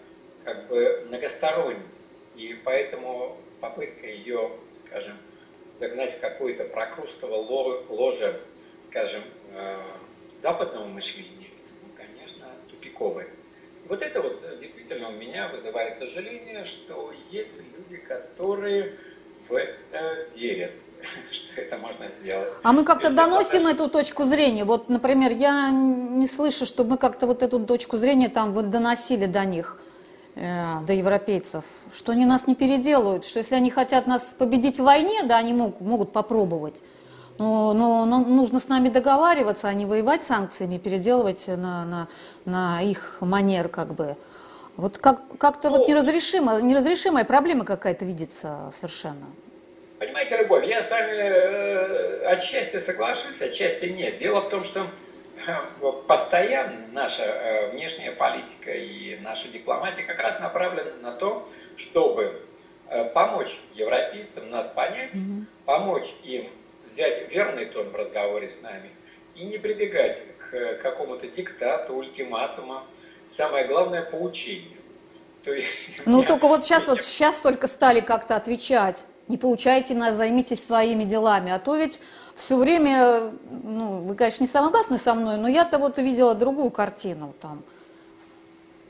как 0.43 0.67
бы 0.67 1.05
многосторонняя. 1.07 1.83
И 2.35 2.57
поэтому 2.63 3.37
попытка 3.59 4.07
ее, 4.07 4.51
скажем, 4.85 5.17
загнать 5.79 6.17
в 6.17 6.19
какое-то 6.19 6.65
прокрустово 6.65 7.35
ложе, 7.89 8.39
скажем, 8.91 9.23
э, 9.55 9.75
западного 10.43 10.85
мышления, 10.85 11.47
ну, 11.81 11.89
конечно, 11.95 12.45
тупиковая. 12.69 13.27
Вот 13.87 14.01
это 14.01 14.21
вот 14.21 14.43
действительно 14.59 15.09
у 15.09 15.13
меня 15.13 15.47
вызывает 15.47 15.97
сожаление, 15.97 16.65
что 16.65 17.13
есть 17.31 17.57
люди, 17.57 18.01
которые 18.01 18.93
в 19.47 19.55
это 19.55 20.27
верят 20.35 20.71
что 21.31 21.61
это 21.61 21.77
можно 21.77 22.05
сделать. 22.21 22.49
А 22.63 22.73
мы 22.73 22.83
как-то 22.83 23.09
доносим 23.09 23.65
эту 23.65 23.89
точку 23.89 24.25
зрения. 24.25 24.65
Вот, 24.65 24.89
например, 24.89 25.31
я 25.31 25.71
не 25.71 26.27
слышу, 26.27 26.65
чтобы 26.65 26.91
мы 26.91 26.97
как-то 26.97 27.27
вот 27.27 27.43
эту 27.43 27.65
точку 27.65 27.97
зрения 27.97 28.29
там 28.29 28.53
вот 28.53 28.69
доносили 28.69 29.25
до 29.25 29.45
них, 29.45 29.79
э, 30.35 30.79
до 30.85 30.93
европейцев, 30.93 31.63
что 31.93 32.11
они 32.11 32.25
нас 32.25 32.45
не 32.45 32.55
переделают, 32.55 33.25
что 33.25 33.39
если 33.39 33.55
они 33.55 33.71
хотят 33.71 34.05
нас 34.05 34.35
победить 34.37 34.79
в 34.79 34.83
войне, 34.83 35.23
да, 35.23 35.37
они 35.37 35.53
могут, 35.53 35.81
могут 35.81 36.11
попробовать. 36.11 36.81
Но, 37.41 37.73
но, 37.73 38.05
но 38.05 38.19
нужно 38.19 38.59
с 38.59 38.67
нами 38.67 38.89
договариваться, 38.89 39.67
а 39.67 39.73
не 39.73 39.87
воевать 39.87 40.21
санкциями, 40.21 40.77
переделывать 40.77 41.47
на, 41.47 41.85
на, 41.85 42.07
на 42.45 42.83
их 42.83 43.17
манер 43.19 43.67
как 43.67 43.95
бы. 43.95 44.15
Вот 44.77 44.99
как, 44.99 45.21
как-то 45.39 45.71
вот 45.71 45.87
неразрешимая, 45.87 46.61
неразрешимая 46.61 47.25
проблема 47.25 47.65
какая-то 47.65 48.05
видится 48.05 48.69
совершенно. 48.71 49.25
Понимаете, 49.97 50.37
Любовь, 50.37 50.67
я 50.67 50.83
с 50.83 50.91
вами 50.91 51.13
э, 51.13 52.25
отчасти 52.27 52.79
соглашусь, 52.79 53.41
отчасти 53.41 53.85
нет. 53.85 54.19
Дело 54.19 54.41
в 54.41 54.49
том, 54.49 54.63
что 54.63 54.85
э, 55.47 55.55
постоянно 56.05 56.77
наша 56.91 57.23
э, 57.23 57.71
внешняя 57.71 58.11
политика 58.11 58.71
и 58.71 59.17
наша 59.23 59.47
дипломатия 59.47 60.03
как 60.03 60.19
раз 60.19 60.39
направлена 60.39 60.91
на 61.01 61.11
то, 61.11 61.49
чтобы 61.75 62.39
помочь 63.15 63.57
европейцам 63.73 64.51
нас 64.51 64.67
понять, 64.75 65.11
mm-hmm. 65.13 65.45
помочь 65.65 66.13
им 66.23 66.45
взять 66.93 67.29
верный 67.29 67.65
тон 67.65 67.89
в 67.89 67.95
разговоре 67.95 68.51
с 68.57 68.61
нами 68.63 68.89
и 69.35 69.45
не 69.45 69.57
прибегать 69.57 70.19
к 70.49 70.81
какому-то 70.81 71.27
диктату, 71.27 71.93
ультиматуму, 71.95 72.81
самое 73.35 73.65
главное, 73.65 74.01
поучению. 74.03 74.77
То 75.43 75.53
есть, 75.53 75.67
ну, 76.05 76.23
только 76.23 76.47
вот 76.47 76.63
сейчас, 76.63 76.87
вот 76.87 77.01
сейчас 77.01 77.41
только 77.41 77.67
стали 77.67 77.99
как-то 77.99 78.35
отвечать. 78.35 79.05
Не 79.27 79.37
получайте 79.37 79.95
нас, 79.95 80.15
займитесь 80.15 80.63
своими 80.63 81.03
делами. 81.03 81.51
А 81.51 81.57
то 81.57 81.77
ведь 81.77 82.01
все 82.35 82.57
время, 82.57 83.31
ну, 83.63 84.01
вы, 84.01 84.15
конечно, 84.15 84.43
не 84.43 84.47
согласны 84.47 84.97
со 84.97 85.15
мной, 85.15 85.37
но 85.37 85.47
я-то 85.47 85.79
вот 85.79 85.97
видела 85.97 86.35
другую 86.35 86.69
картину 86.69 87.33
там. 87.39 87.63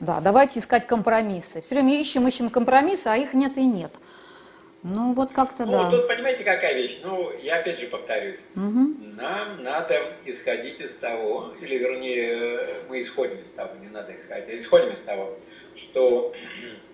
Да, 0.00 0.20
давайте 0.20 0.58
искать 0.58 0.86
компромиссы. 0.86 1.60
Все 1.60 1.76
время 1.76 1.98
ищем, 1.98 2.26
ищем 2.26 2.50
компромиссы, 2.50 3.06
а 3.06 3.16
их 3.16 3.34
нет 3.34 3.56
и 3.56 3.64
нет. 3.64 3.92
Ну, 4.82 5.14
вот 5.14 5.30
как-то 5.30 5.64
ну, 5.64 5.72
да. 5.72 5.90
Тут 5.90 6.08
понимаете, 6.08 6.42
какая 6.42 6.74
вещь? 6.74 6.98
Ну, 7.04 7.32
я 7.40 7.58
опять 7.58 7.78
же 7.78 7.86
повторюсь. 7.86 8.40
Угу. 8.56 9.14
Нам 9.16 9.62
надо 9.62 10.14
исходить 10.24 10.80
из 10.80 10.96
того, 10.96 11.52
или 11.60 11.78
вернее, 11.78 12.66
мы 12.88 13.02
исходим 13.02 13.38
из 13.40 13.50
того, 13.50 13.76
не 13.80 13.88
надо 13.88 14.16
исходить, 14.16 14.48
а 14.48 14.56
исходим 14.56 14.92
из 14.92 14.98
того, 15.00 15.38
что 15.76 16.34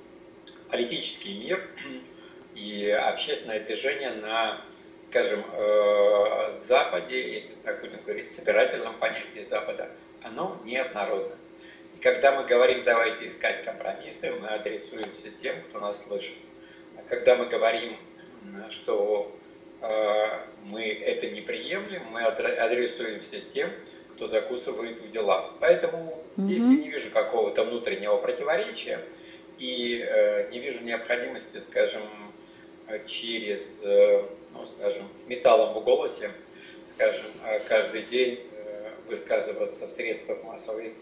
политический 0.71 1.39
мир 1.39 1.67
и 2.55 2.91
общественное 2.91 3.61
движение 3.61 4.11
на, 4.11 4.61
скажем, 5.07 5.43
э, 5.51 6.51
Западе, 6.67 7.37
если 7.37 7.55
так 7.65 7.81
будем 7.81 8.03
говорить, 8.03 8.31
собирательном 8.33 8.95
понятии 8.99 9.47
Запада, 9.49 9.89
оно 10.23 10.61
неоднородно. 10.65 11.37
И 11.97 12.01
когда 12.03 12.39
мы 12.39 12.47
говорим, 12.47 12.83
давайте 12.85 13.29
искать 13.29 13.65
компромиссы, 13.65 14.31
мы 14.33 14.49
адресуемся 14.49 15.31
тем, 15.41 15.57
кто 15.63 15.81
нас 15.81 16.05
слышит 16.07 16.35
когда 17.09 17.37
мы 17.37 17.47
говорим, 17.47 17.97
что 18.71 19.35
э, 19.83 20.27
мы 20.65 20.87
это 20.87 21.29
не 21.31 21.41
приемлем, 21.41 22.03
мы 22.13 22.23
адресуемся 22.23 23.41
тем, 23.53 23.71
кто 24.15 24.27
закусывает 24.27 25.01
в 25.01 25.11
дела. 25.11 25.51
Поэтому 25.61 26.23
mm-hmm. 26.37 26.43
здесь 26.43 26.63
я 26.63 26.69
не 26.69 26.89
вижу 26.89 27.11
какого-то 27.11 27.65
внутреннего 27.65 28.17
противоречия 28.17 29.01
и 29.59 30.05
э, 30.07 30.51
не 30.51 30.59
вижу 30.61 30.81
необходимости, 30.85 31.61
скажем, 31.61 32.03
через, 33.07 33.63
э, 33.83 34.23
ну, 34.55 34.67
скажем, 34.79 35.09
с 35.25 35.29
металлом 35.29 35.75
в 35.75 35.85
голосе, 35.85 36.31
скажем, 36.95 37.25
каждый 37.69 38.03
день 38.03 38.41
высказываться 39.09 39.87
в 39.87 39.91
средствах 39.93 40.43
массовой 40.45 40.93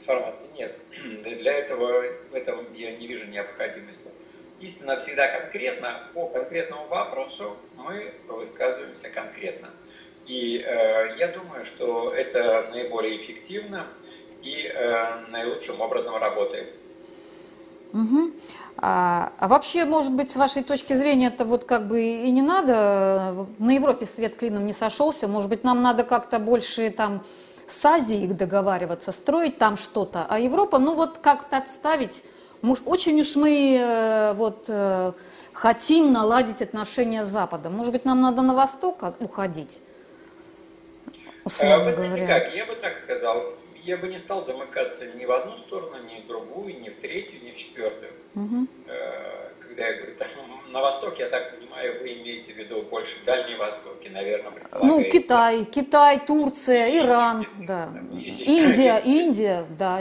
информации. 0.00 0.44
Нет, 0.56 0.74
для 1.38 1.52
этого 1.52 2.04
в 2.30 2.34
этом 2.34 2.66
я 2.74 2.94
не 2.96 3.06
вижу 3.06 3.26
необходимости 3.26 4.03
истина 4.64 4.98
всегда 5.00 5.28
конкретна, 5.28 6.00
по 6.14 6.26
конкретному 6.28 6.86
вопросу 6.86 7.56
мы 7.76 8.12
высказываемся 8.28 9.10
конкретно. 9.10 9.68
И 10.26 10.58
э, 10.58 11.16
я 11.18 11.28
думаю, 11.28 11.66
что 11.66 12.08
это 12.08 12.68
наиболее 12.70 13.22
эффективно 13.22 13.86
и 14.42 14.66
э, 14.66 15.20
наилучшим 15.28 15.80
образом 15.80 16.16
работает. 16.16 16.72
Угу. 17.92 18.32
А, 18.78 19.32
а 19.38 19.48
вообще, 19.48 19.84
может 19.84 20.12
быть, 20.12 20.30
с 20.30 20.36
вашей 20.36 20.64
точки 20.64 20.94
зрения, 20.94 21.28
это 21.28 21.44
вот 21.44 21.64
как 21.64 21.86
бы 21.86 22.02
и 22.02 22.30
не 22.30 22.42
надо, 22.42 23.46
на 23.58 23.70
Европе 23.70 24.06
свет 24.06 24.36
клином 24.36 24.66
не 24.66 24.72
сошелся, 24.72 25.28
может 25.28 25.50
быть, 25.50 25.62
нам 25.62 25.82
надо 25.82 26.02
как-то 26.04 26.38
больше 26.38 26.90
там 26.90 27.24
с 27.66 27.84
Азией 27.84 28.26
договариваться, 28.26 29.12
строить 29.12 29.58
там 29.58 29.76
что-то, 29.76 30.26
а 30.28 30.38
Европа, 30.38 30.78
ну 30.78 30.94
вот 30.94 31.18
как-то 31.18 31.58
отставить 31.58 32.24
Муж, 32.64 32.78
очень 32.86 33.20
уж 33.20 33.36
мы 33.36 33.76
э, 33.78 34.32
вот, 34.32 34.64
э, 34.68 35.12
хотим 35.52 36.14
наладить 36.14 36.62
отношения 36.62 37.22
с 37.22 37.28
Западом. 37.28 37.74
Может 37.74 37.92
быть, 37.92 38.06
нам 38.06 38.22
надо 38.22 38.40
на 38.40 38.54
восток 38.54 39.02
уходить? 39.20 39.82
Условно 41.44 41.90
а, 41.90 41.92
говоря. 41.92 42.26
Как, 42.26 42.54
я 42.56 42.64
бы 42.64 42.74
так 42.76 42.94
сказал. 43.02 43.44
Я 43.82 43.98
бы 43.98 44.08
не 44.08 44.18
стал 44.18 44.46
замыкаться 44.46 45.04
ни 45.04 45.26
в 45.26 45.32
одну 45.32 45.58
сторону, 45.58 45.96
ни 46.08 46.22
в 46.22 46.26
другую, 46.26 46.80
ни 46.80 46.88
в 46.88 46.94
третью, 47.02 47.44
ни 47.44 47.50
в 47.50 47.58
четвертую. 47.58 48.12
Угу. 48.34 48.66
Когда 49.68 49.86
я 49.86 49.92
говорю, 49.98 50.14
на 50.70 50.80
Востоке, 50.80 51.24
я 51.24 51.28
так 51.28 51.58
понимаю, 51.58 52.00
вы 52.00 52.14
имеете 52.14 52.54
в 52.54 52.56
виду 52.56 52.80
больше 52.90 53.12
Дальний 53.26 53.56
Восток, 53.56 53.96
наверное, 54.10 54.52
Ну, 54.82 55.04
Китай, 55.04 55.66
Китай, 55.66 56.18
Турция, 56.26 56.98
Иран, 56.98 57.46
да. 57.58 57.90
Индия, 58.14 59.02
Индия, 59.04 59.66
да. 59.78 60.00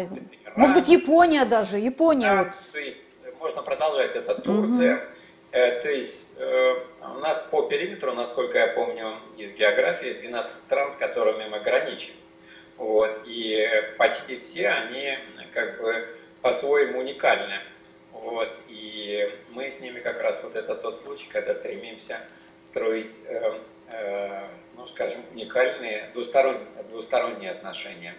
Может 0.56 0.76
быть, 0.76 0.88
Япония 0.88 1.46
даже, 1.46 1.78
Япония. 1.78 2.30
Да, 2.30 2.44
вот. 2.44 2.54
То 2.72 2.80
есть 2.80 3.02
можно 3.40 3.62
продолжать, 3.62 4.16
это 4.16 4.36
Турция. 4.36 4.96
Угу. 4.96 5.04
Э, 5.52 5.82
то 5.82 5.90
есть 5.90 6.26
э, 6.38 6.74
у 7.02 7.20
нас 7.20 7.40
по 7.52 7.64
периметру, 7.64 8.14
насколько 8.14 8.58
я 8.58 8.68
помню 8.68 9.14
из 9.38 9.54
географии, 9.54 10.14
12 10.22 10.52
стран, 10.66 10.94
с 10.94 10.98
которыми 10.98 11.48
мы 11.48 11.60
граничим. 11.60 12.14
Вот, 12.78 13.12
и 13.26 13.68
почти 13.98 14.40
все 14.40 14.70
они 14.70 15.18
как 15.54 15.80
бы 15.80 16.08
по-своему 16.42 17.00
уникальны. 17.00 17.60
Вот, 18.12 18.50
и 18.68 19.30
мы 19.52 19.70
с 19.70 19.80
ними 19.80 20.00
как 20.00 20.22
раз 20.22 20.40
вот 20.44 20.56
это 20.56 20.76
тот 20.76 21.00
случай, 21.02 21.28
когда 21.32 21.54
стремимся 21.54 22.20
строить, 22.70 23.14
э, 23.28 23.54
э, 23.92 24.42
ну, 24.76 24.88
скажем, 24.88 25.22
уникальные 25.34 26.10
двусторонние, 26.14 26.66
двусторонние 26.90 27.52
отношения. 27.52 28.16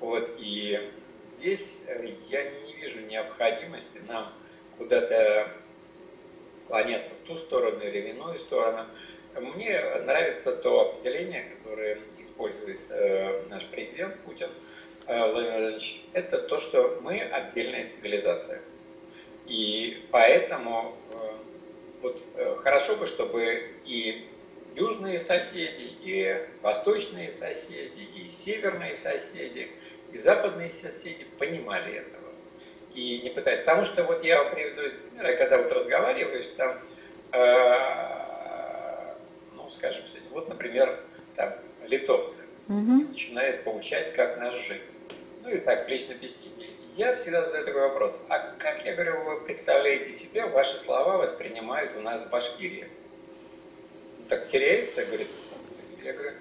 Вот, 0.00 0.28
и 0.38 0.80
здесь 1.38 1.76
э, 1.86 2.08
я 2.28 2.42
не 2.44 2.72
вижу 2.74 3.00
необходимости 3.00 4.00
нам 4.08 4.26
куда-то 4.76 5.48
склоняться 6.64 7.12
в 7.14 7.26
ту 7.26 7.38
сторону 7.38 7.80
или 7.82 8.00
в 8.00 8.16
иную 8.16 8.38
сторону. 8.38 8.84
Мне 9.40 9.80
нравится 10.04 10.52
то 10.52 10.90
определение, 10.90 11.44
которое 11.56 11.98
использует 12.18 12.80
э, 12.90 13.42
наш 13.48 13.64
президент 13.66 14.18
Путин 14.20 14.50
э, 15.06 15.32
Владимир 15.32 15.80
Это 16.12 16.38
то, 16.38 16.60
что 16.60 16.98
мы 17.02 17.20
отдельная 17.20 17.88
цивилизация. 17.90 18.60
И 19.46 20.04
поэтому 20.10 20.94
вот, 22.02 22.20
хорошо 22.62 22.96
бы, 22.96 23.06
чтобы 23.06 23.70
и 23.86 24.26
южные 24.76 25.20
соседи, 25.20 25.94
и 26.02 26.38
восточные 26.60 27.32
соседи, 27.32 28.02
и 28.14 28.30
северные 28.44 28.94
соседи– 28.96 29.70
и 30.12 30.18
западные 30.18 30.72
соседи 30.72 31.24
понимали 31.38 31.94
этого. 31.94 32.28
И 32.94 33.20
не 33.22 33.30
пытались. 33.30 33.60
Потому 33.60 33.86
что 33.86 34.04
вот 34.04 34.24
я 34.24 34.42
вам 34.42 34.54
приведу 34.54 34.82
из 34.82 34.92
примера, 34.92 35.36
когда 35.36 35.58
вот 35.58 35.72
разговариваешь 35.72 36.48
там, 36.56 36.76
э, 37.32 39.14
ну, 39.54 39.70
скажем, 39.70 40.02
вот, 40.30 40.48
например, 40.48 40.98
там, 41.36 41.52
литовцы. 41.86 42.40
угу. 42.68 43.00
и 43.00 43.04
начинает 43.04 43.64
получать, 43.64 44.14
как 44.14 44.38
нас 44.38 44.54
жить. 44.66 44.82
Ну 45.42 45.50
и 45.50 45.58
так, 45.58 45.86
в 45.86 45.88
личной 45.88 46.16
беседе. 46.16 46.68
Я 46.96 47.16
всегда 47.16 47.42
задаю 47.42 47.64
такой 47.64 47.82
вопрос. 47.82 48.18
А 48.28 48.38
как, 48.58 48.84
я 48.84 48.94
говорю, 48.94 49.22
вы 49.22 49.40
представляете 49.42 50.12
себе, 50.12 50.46
ваши 50.46 50.78
слова 50.80 51.16
воспринимают 51.16 51.92
у 51.96 52.00
нас 52.00 52.22
в 52.22 52.28
Башкирии? 52.28 52.88
Так 54.28 54.48
теряется, 54.50 55.04
говорит. 55.04 55.28
Я 56.02 56.12
говорю, 56.12 56.32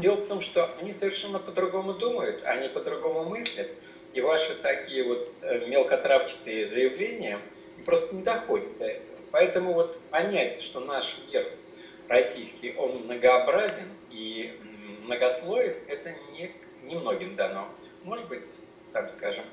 дело 0.00 0.16
в 0.16 0.28
том, 0.28 0.40
что 0.40 0.68
они 0.80 0.92
совершенно 0.92 1.38
по-другому 1.38 1.94
думают, 1.94 2.44
они 2.44 2.68
по-другому 2.68 3.24
мыслят. 3.24 3.68
И 4.14 4.20
ваши 4.20 4.54
такие 4.56 5.04
вот 5.04 5.32
э, 5.40 5.66
мелкотравчатые 5.66 6.68
заявления 6.68 7.38
просто 7.84 8.14
не 8.14 8.22
доходят 8.22 8.78
до 8.78 8.84
этого. 8.84 9.18
Поэтому 9.30 9.72
вот 9.72 9.98
понять, 10.10 10.62
что 10.62 10.80
наш 10.80 11.16
мир 11.32 11.46
российский, 12.08 12.74
он 12.76 12.98
многообразен 13.04 13.88
и 14.10 14.54
многослоев, 15.04 15.76
это 15.88 16.14
не, 16.32 16.52
немногим 16.84 17.34
дано. 17.34 17.66
Может 18.04 18.28
быть, 18.28 18.42
там 18.92 19.08
скажем, 19.16 19.44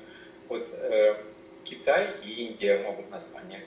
вот 0.48 0.68
э, 0.72 1.16
Китай 1.64 2.10
и 2.22 2.46
Индия 2.46 2.78
могут 2.78 3.10
нас 3.10 3.24
понять. 3.32 3.64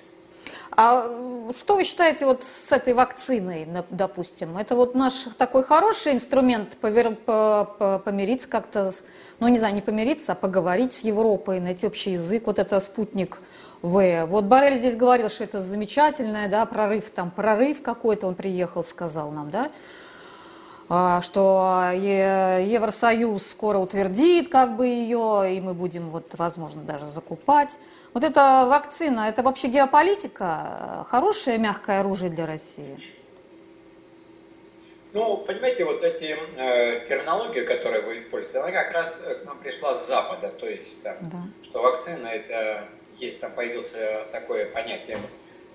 А 0.76 1.07
что 1.55 1.76
вы 1.76 1.84
считаете 1.84 2.26
вот 2.26 2.43
с 2.43 2.71
этой 2.71 2.93
вакциной, 2.93 3.67
допустим? 3.89 4.57
Это 4.57 4.76
вот 4.76 4.95
наш 4.95 5.28
такой 5.38 5.63
хороший 5.63 6.13
инструмент 6.13 6.78
повер... 6.78 7.15
помириться 7.15 8.47
как-то, 8.47 8.91
ну 9.39 9.47
не 9.47 9.59
знаю, 9.59 9.76
не 9.76 9.82
помириться, 9.82 10.32
а 10.32 10.36
поговорить 10.36 10.93
с 10.93 11.01
Европой, 11.01 11.59
найти 11.59 11.86
общий 11.86 12.11
язык. 12.11 12.47
Вот 12.47 12.59
это 12.59 12.80
спутник 12.80 13.39
В. 13.82 14.26
Вот 14.26 14.45
Барель 14.45 14.78
здесь 14.78 14.95
говорил, 14.95 15.30
что 15.30 15.43
это 15.43 15.61
замечательное, 15.61 16.47
да, 16.47 16.65
прорыв, 16.65 17.09
там 17.09 17.30
прорыв 17.32 17.82
какой-то, 17.82 18.28
он 18.28 18.36
приехал, 18.36 18.84
сказал 18.84 19.32
нам, 19.32 19.49
да, 19.51 19.69
что 21.21 21.91
Евросоюз 21.93 23.47
скоро 23.47 23.77
утвердит 23.77 24.49
как 24.49 24.75
бы 24.75 24.87
ее, 24.87 25.55
и 25.55 25.61
мы 25.61 25.73
будем 25.73 26.09
вот, 26.09 26.33
возможно, 26.37 26.81
даже 26.81 27.05
закупать. 27.05 27.77
Вот 28.13 28.23
эта 28.23 28.65
вакцина, 28.67 29.27
это 29.27 29.41
вообще 29.43 29.67
геополитика, 29.67 31.05
хорошее 31.09 31.57
мягкое 31.57 32.01
оружие 32.01 32.29
для 32.29 32.45
России? 32.45 32.99
Ну, 35.13 35.37
понимаете, 35.37 35.85
вот 35.85 36.03
эти 36.03 36.35
э, 36.57 37.07
терминологии, 37.07 37.61
которые 37.61 38.01
вы 38.01 38.17
используете, 38.17 38.59
она 38.59 38.71
как 38.71 38.91
раз 38.91 39.15
к 39.15 39.45
нам 39.45 39.57
пришла 39.59 39.99
с 39.99 40.07
Запада, 40.07 40.49
то 40.49 40.67
есть 40.67 41.03
там, 41.03 41.15
да. 41.21 41.37
что 41.63 41.81
вакцина 41.83 42.27
это 42.27 42.85
есть 43.19 43.39
там 43.39 43.51
появился 43.51 44.25
такое 44.31 44.65
понятие 44.65 45.17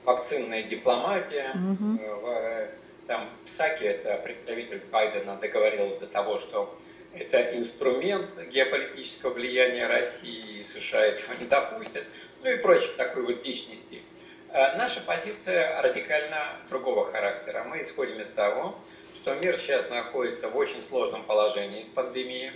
вакцинная 0.04 0.62
дипломатия. 0.64 1.52
Угу. 1.54 1.98
В, 2.22 2.68
там 3.08 3.28
Псаки, 3.46 3.84
это 3.84 4.20
представитель 4.22 4.82
Байдена, 4.92 5.36
договорился 5.36 6.00
до 6.00 6.06
того, 6.06 6.38
что 6.38 6.78
это 7.14 7.56
инструмент 7.56 8.28
геополитического 8.50 9.30
влияния 9.30 9.88
России, 9.88 10.60
и 10.60 10.64
США 10.64 11.06
этого 11.06 11.34
не 11.40 11.46
допустят 11.46 12.04
ну 12.42 12.50
и 12.50 12.56
прочее 12.58 12.92
такой 12.96 13.24
вот 13.24 13.42
дичь 13.42 13.66
нести. 13.68 14.02
Э, 14.50 14.76
наша 14.76 15.00
позиция 15.00 15.82
радикально 15.82 16.52
другого 16.68 17.10
характера. 17.10 17.64
Мы 17.64 17.82
исходим 17.82 18.20
из 18.20 18.28
того, 18.28 18.78
что 19.16 19.34
мир 19.34 19.58
сейчас 19.58 19.90
находится 19.90 20.48
в 20.48 20.56
очень 20.56 20.82
сложном 20.84 21.24
положении 21.24 21.82
с 21.82 21.86
пандемией, 21.86 22.52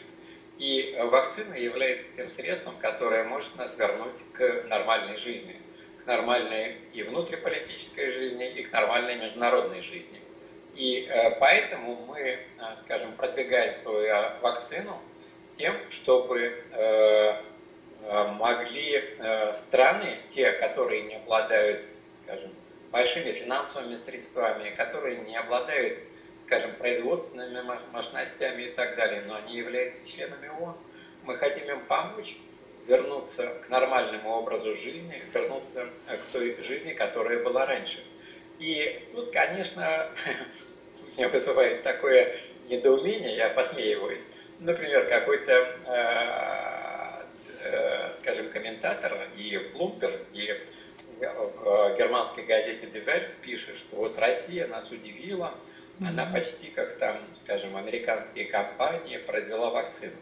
и 0.59 0.96
вакцина 1.00 1.55
является 1.55 2.07
тем 2.14 2.30
средством, 2.30 2.76
которое 2.76 3.24
может 3.24 3.57
нас 3.57 3.76
вернуть 3.76 4.14
к 4.34 4.64
нормальной 4.68 5.16
жизни, 5.16 5.57
к 6.05 6.07
нормальной 6.07 6.76
и 6.92 7.03
внутриполитической 7.03 8.12
жизни, 8.12 8.48
и 8.50 8.62
к 8.62 8.70
нормальной 8.70 9.16
международной 9.16 9.82
жизни. 9.82 10.21
И 10.74 11.06
э, 11.08 11.36
поэтому 11.38 11.96
мы, 12.06 12.20
э, 12.20 12.38
скажем, 12.84 13.12
продвигаем 13.12 13.74
свою 13.82 14.14
вакцину 14.40 14.98
с 15.44 15.56
тем, 15.56 15.76
чтобы 15.90 16.52
Э, 18.04 18.26
могли 18.32 18.96
э, 18.96 19.54
страны, 19.68 20.18
те, 20.34 20.50
которые 20.52 21.02
не 21.02 21.14
обладают, 21.14 21.82
скажем, 22.24 22.50
большими 22.90 23.30
финансовыми 23.32 23.96
средствами, 23.96 24.70
которые 24.70 25.18
не 25.18 25.36
обладают, 25.36 26.00
скажем, 26.44 26.72
производственными 26.72 27.62
мощностями 27.92 28.64
и 28.64 28.70
так 28.72 28.96
далее, 28.96 29.22
но 29.26 29.36
они 29.36 29.56
являются 29.56 30.06
членами 30.06 30.48
ООН, 30.48 30.76
мы 31.24 31.36
хотим 31.36 31.70
им 31.70 31.80
помочь 31.86 32.36
вернуться 32.88 33.46
к 33.64 33.68
нормальному 33.68 34.30
образу 34.30 34.74
жизни, 34.74 35.22
вернуться 35.32 35.86
э, 36.08 36.16
к 36.16 36.32
той 36.32 36.56
жизни, 36.64 36.94
которая 36.94 37.38
была 37.38 37.66
раньше. 37.66 38.02
И 38.58 39.08
тут, 39.14 39.30
конечно, 39.30 40.08
вызывает 41.16 41.82
такое 41.82 42.36
недоумение, 42.68 43.36
я 43.36 43.48
посмеиваюсь. 43.50 44.22
Например, 44.60 45.06
какой-то 45.06 45.76
Э, 47.64 48.10
скажем, 48.20 48.48
комментатор 48.48 49.12
и 49.36 49.56
Блумберг, 49.72 50.20
и 50.32 50.52
в 51.20 51.96
германской 51.96 52.44
газете 52.44 52.86
Die 52.86 53.04
Welt 53.04 53.28
пишет, 53.40 53.76
что 53.78 53.96
вот 53.96 54.18
Россия 54.18 54.66
нас 54.66 54.90
удивила, 54.90 55.54
она 56.00 56.26
почти 56.26 56.68
как 56.68 56.96
там, 56.98 57.18
скажем, 57.44 57.76
американские 57.76 58.46
компании 58.46 59.18
произвела 59.18 59.70
вакцину. 59.70 60.16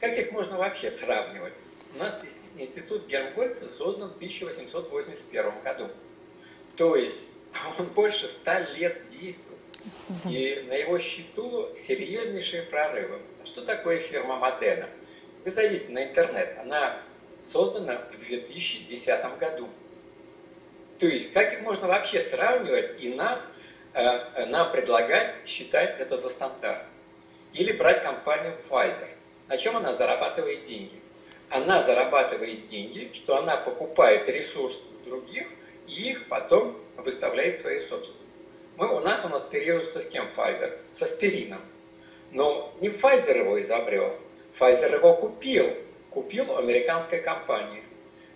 Как 0.00 0.16
их 0.16 0.32
можно 0.32 0.56
вообще 0.56 0.90
сравнивать? 0.90 1.52
У 1.94 1.98
нас 1.98 2.14
институт 2.56 3.06
Гермгольца 3.06 3.68
создан 3.68 4.08
в 4.10 4.16
1881 4.16 5.52
году. 5.62 5.88
То 6.76 6.96
есть 6.96 7.20
он 7.78 7.86
больше 7.88 8.28
ста 8.28 8.60
лет 8.60 8.98
действует. 9.10 9.55
И 10.28 10.64
на 10.68 10.74
его 10.74 10.98
счету 10.98 11.68
серьезнейшие 11.86 12.62
прорывы. 12.62 13.18
Что 13.44 13.62
такое 13.62 13.98
фирма 14.00 14.36
Модена? 14.36 14.88
Вы 15.44 15.50
зайдите 15.50 15.92
на 15.92 16.04
интернет, 16.04 16.56
она 16.60 16.98
создана 17.52 17.98
в 17.98 18.18
2010 18.18 19.38
году. 19.38 19.68
То 20.98 21.06
есть, 21.06 21.32
как 21.32 21.52
их 21.52 21.60
можно 21.60 21.86
вообще 21.86 22.22
сравнивать 22.22 23.00
и 23.00 23.14
нас, 23.14 23.40
э, 23.94 24.00
э, 24.00 24.46
нам 24.46 24.72
предлагать 24.72 25.34
считать 25.46 26.00
это 26.00 26.18
за 26.18 26.30
стандарт? 26.30 26.82
Или 27.52 27.72
брать 27.72 28.02
компанию 28.02 28.54
Pfizer. 28.68 29.08
На 29.48 29.58
чем 29.58 29.76
она 29.76 29.94
зарабатывает 29.94 30.66
деньги? 30.66 31.00
Она 31.50 31.82
зарабатывает 31.82 32.68
деньги, 32.68 33.10
что 33.14 33.36
она 33.36 33.56
покупает 33.56 34.28
ресурсы 34.28 34.82
других 35.04 35.46
и 35.86 36.10
их 36.10 36.26
потом 36.28 36.76
выставляет 36.96 37.60
свои 37.60 37.80
собственные. 37.80 38.25
Мы, 38.76 38.94
у 38.94 39.00
нас 39.00 39.24
он 39.24 39.34
аспирируется 39.34 40.02
с 40.02 40.08
кем 40.08 40.26
Pfizer? 40.36 40.78
С 40.98 41.02
аспирином. 41.02 41.60
Но 42.32 42.74
не 42.80 42.88
Pfizer 42.88 43.38
его 43.38 43.60
изобрел, 43.62 44.12
Pfizer 44.58 44.94
его 44.94 45.14
купил, 45.14 45.72
купил 46.10 46.56
американская 46.58 47.22
компания. 47.22 47.82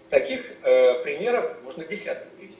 Таких 0.09 0.45
э, 0.63 1.03
примеров 1.03 1.63
можно 1.63 1.85
десяток 1.85 2.29
привести. 2.33 2.57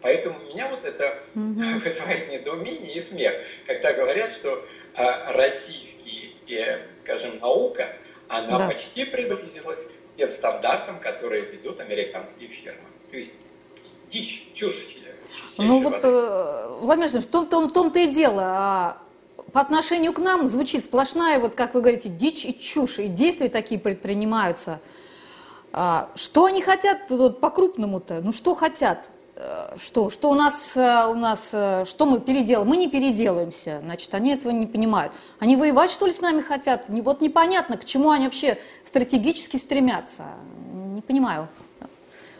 Поэтому 0.00 0.38
меня 0.48 0.68
вот 0.68 0.84
это 0.84 1.18
угу. 1.34 1.80
вызывает 1.84 2.30
недоумение 2.30 2.94
и 2.94 3.00
смех, 3.00 3.34
когда 3.66 3.92
говорят, 3.92 4.30
что 4.32 4.64
э, 4.94 5.32
российский, 5.32 6.36
э, 6.48 6.80
скажем, 7.00 7.38
наука, 7.40 7.88
она 8.28 8.58
да. 8.58 8.68
почти 8.68 9.04
приблизилась 9.04 9.82
к 9.82 10.16
тем 10.16 10.30
стандартам, 10.32 11.00
которые 11.00 11.42
ведут 11.42 11.80
американские 11.80 12.48
фирмы. 12.48 12.88
То 13.10 13.16
есть 13.16 13.34
дичь, 14.10 14.46
чушь. 14.54 14.94
Ну 15.58 15.82
вот, 15.82 16.00
э, 16.02 16.66
Владимир 16.80 17.08
Владимирович, 17.08 17.24
в 17.24 17.30
том-то 17.30 17.50
том, 17.50 17.70
том 17.70 17.90
и 17.90 18.06
дело. 18.06 18.42
А 18.42 18.98
по 19.52 19.60
отношению 19.60 20.12
к 20.12 20.18
нам 20.18 20.46
звучит 20.46 20.82
сплошная, 20.82 21.38
вот 21.38 21.54
как 21.54 21.74
вы 21.74 21.80
говорите, 21.80 22.08
дичь 22.08 22.44
и 22.44 22.58
чушь, 22.58 22.98
и 22.98 23.08
действия 23.08 23.48
такие 23.48 23.80
предпринимаются. 23.80 24.80
А, 25.72 26.10
что 26.14 26.46
они 26.46 26.60
хотят 26.60 27.08
вот, 27.10 27.40
по-крупному-то? 27.40 28.20
Ну 28.22 28.32
что 28.32 28.54
хотят? 28.54 29.10
Э, 29.36 29.76
что? 29.76 30.10
Что 30.10 30.30
у 30.30 30.34
нас, 30.34 30.76
э, 30.76 31.06
у 31.06 31.14
нас, 31.14 31.48
что 31.48 32.06
мы 32.06 32.20
переделаем? 32.20 32.68
Мы 32.68 32.76
не 32.76 32.88
переделаемся, 32.88 33.80
значит, 33.84 34.12
они 34.14 34.32
этого 34.32 34.50
не 34.50 34.66
понимают. 34.66 35.12
Они 35.38 35.56
воевать, 35.56 35.90
что 35.90 36.06
ли, 36.06 36.12
с 36.12 36.20
нами 36.20 36.40
хотят? 36.40 36.86
Вот 36.88 37.20
непонятно, 37.20 37.76
к 37.76 37.84
чему 37.84 38.10
они 38.10 38.24
вообще 38.24 38.58
стратегически 38.84 39.56
стремятся. 39.56 40.24
Не 40.72 41.00
понимаю. 41.00 41.48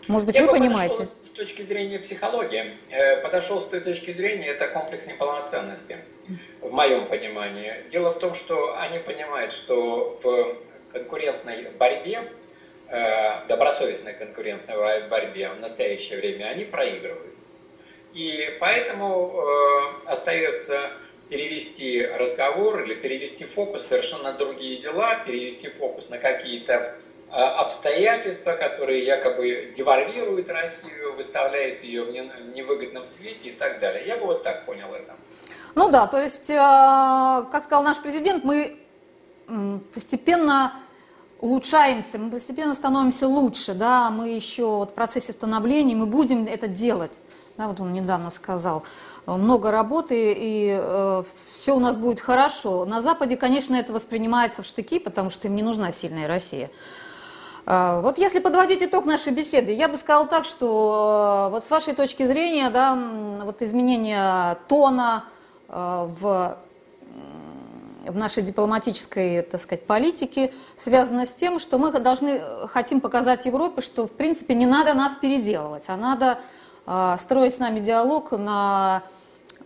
Может 0.08 0.26
быть, 0.26 0.36
Я 0.36 0.42
вы 0.42 0.52
понимаете? 0.52 0.94
Подошел 0.94 1.23
с 1.34 1.36
точки 1.36 1.62
зрения 1.62 1.98
психологии. 1.98 2.76
Подошел 3.22 3.60
с 3.60 3.66
той 3.66 3.80
точки 3.80 4.12
зрения, 4.12 4.46
это 4.46 4.68
комплекс 4.68 5.04
неполноценности 5.06 5.98
в 6.60 6.72
моем 6.72 7.06
понимании. 7.06 7.74
Дело 7.90 8.10
в 8.10 8.20
том, 8.20 8.36
что 8.36 8.78
они 8.78 9.00
понимают, 9.00 9.52
что 9.52 10.20
в 10.22 10.56
конкурентной 10.92 11.70
борьбе, 11.76 12.22
э, 12.88 13.46
добросовестной 13.48 14.12
конкурентной 14.12 15.08
борьбе 15.08 15.48
в 15.48 15.60
настоящее 15.60 16.20
время 16.20 16.44
они 16.46 16.64
проигрывают. 16.64 17.34
И 18.12 18.56
поэтому 18.60 19.34
э, 19.34 20.10
остается 20.12 20.92
перевести 21.28 22.06
разговор 22.06 22.84
или 22.84 22.94
перевести 22.94 23.44
фокус 23.44 23.84
совершенно 23.88 24.30
на 24.30 24.32
другие 24.34 24.80
дела, 24.80 25.16
перевести 25.26 25.68
фокус 25.70 26.08
на 26.10 26.18
какие-то 26.18 26.74
э, 26.74 26.94
обстоятельства, 27.34 28.52
которые 28.52 29.04
якобы 29.04 29.74
девальвируют 29.76 30.48
Россию, 30.48 31.16
выставляют 31.16 31.82
ее 31.82 32.04
в 32.04 32.54
невыгодном 32.54 33.04
свете 33.18 33.50
и 33.50 33.52
так 33.52 33.80
далее. 33.80 34.06
Я 34.06 34.16
бы 34.16 34.26
вот 34.26 34.42
так 34.44 34.64
понял 34.66 34.92
это. 34.94 35.14
Ну 35.74 35.88
да, 35.88 36.06
то 36.06 36.20
есть, 36.20 36.50
э, 36.50 36.54
как 36.54 37.62
сказал 37.64 37.82
наш 37.82 38.00
президент, 38.00 38.44
мы 38.44 38.76
постепенно 39.92 40.72
улучшаемся, 41.40 42.18
мы 42.18 42.30
постепенно 42.30 42.74
становимся 42.74 43.26
лучше, 43.26 43.74
да, 43.74 44.10
мы 44.10 44.28
еще 44.28 44.64
вот 44.64 44.92
в 44.92 44.94
процессе 44.94 45.32
становления, 45.32 45.94
мы 45.96 46.06
будем 46.06 46.44
это 46.44 46.68
делать. 46.68 47.20
Да, 47.56 47.68
вот 47.68 47.80
он 47.80 47.92
недавно 47.92 48.32
сказал, 48.32 48.82
много 49.26 49.70
работы, 49.70 50.34
и 50.36 50.76
э, 50.76 51.22
все 51.52 51.76
у 51.76 51.78
нас 51.78 51.96
будет 51.96 52.18
хорошо. 52.18 52.84
На 52.84 53.00
Западе, 53.00 53.36
конечно, 53.36 53.76
это 53.76 53.92
воспринимается 53.92 54.62
в 54.62 54.66
штыки, 54.66 54.98
потому 54.98 55.30
что 55.30 55.46
им 55.46 55.54
не 55.54 55.62
нужна 55.62 55.92
сильная 55.92 56.26
Россия. 56.26 56.68
Э, 57.66 58.00
вот 58.00 58.18
если 58.18 58.40
подводить 58.40 58.82
итог 58.82 59.06
нашей 59.06 59.32
беседы, 59.32 59.72
я 59.72 59.88
бы 59.88 59.96
сказала 59.96 60.26
так, 60.26 60.44
что 60.44 61.46
э, 61.48 61.50
вот 61.52 61.64
с 61.64 61.70
вашей 61.70 61.94
точки 61.94 62.26
зрения, 62.26 62.70
да, 62.70 62.98
вот 63.42 63.62
изменение 63.62 64.56
тона 64.68 65.24
э, 65.68 66.08
в 66.20 66.56
в 68.06 68.16
нашей 68.16 68.42
дипломатической, 68.42 69.40
так 69.40 69.58
сказать, 69.62 69.86
политике 69.86 70.52
связано 70.76 71.24
с 71.24 71.34
тем, 71.34 71.58
что 71.58 71.78
мы 71.78 71.90
должны, 71.90 72.38
хотим 72.68 73.00
показать 73.00 73.46
Европе, 73.46 73.80
что, 73.80 74.06
в 74.06 74.12
принципе, 74.12 74.54
не 74.54 74.66
надо 74.66 74.92
нас 74.92 75.16
переделывать, 75.16 75.84
а 75.88 75.96
надо 75.96 76.38
э, 76.86 77.16
строить 77.18 77.54
с 77.54 77.58
нами 77.60 77.80
диалог 77.80 78.32
на, 78.32 79.02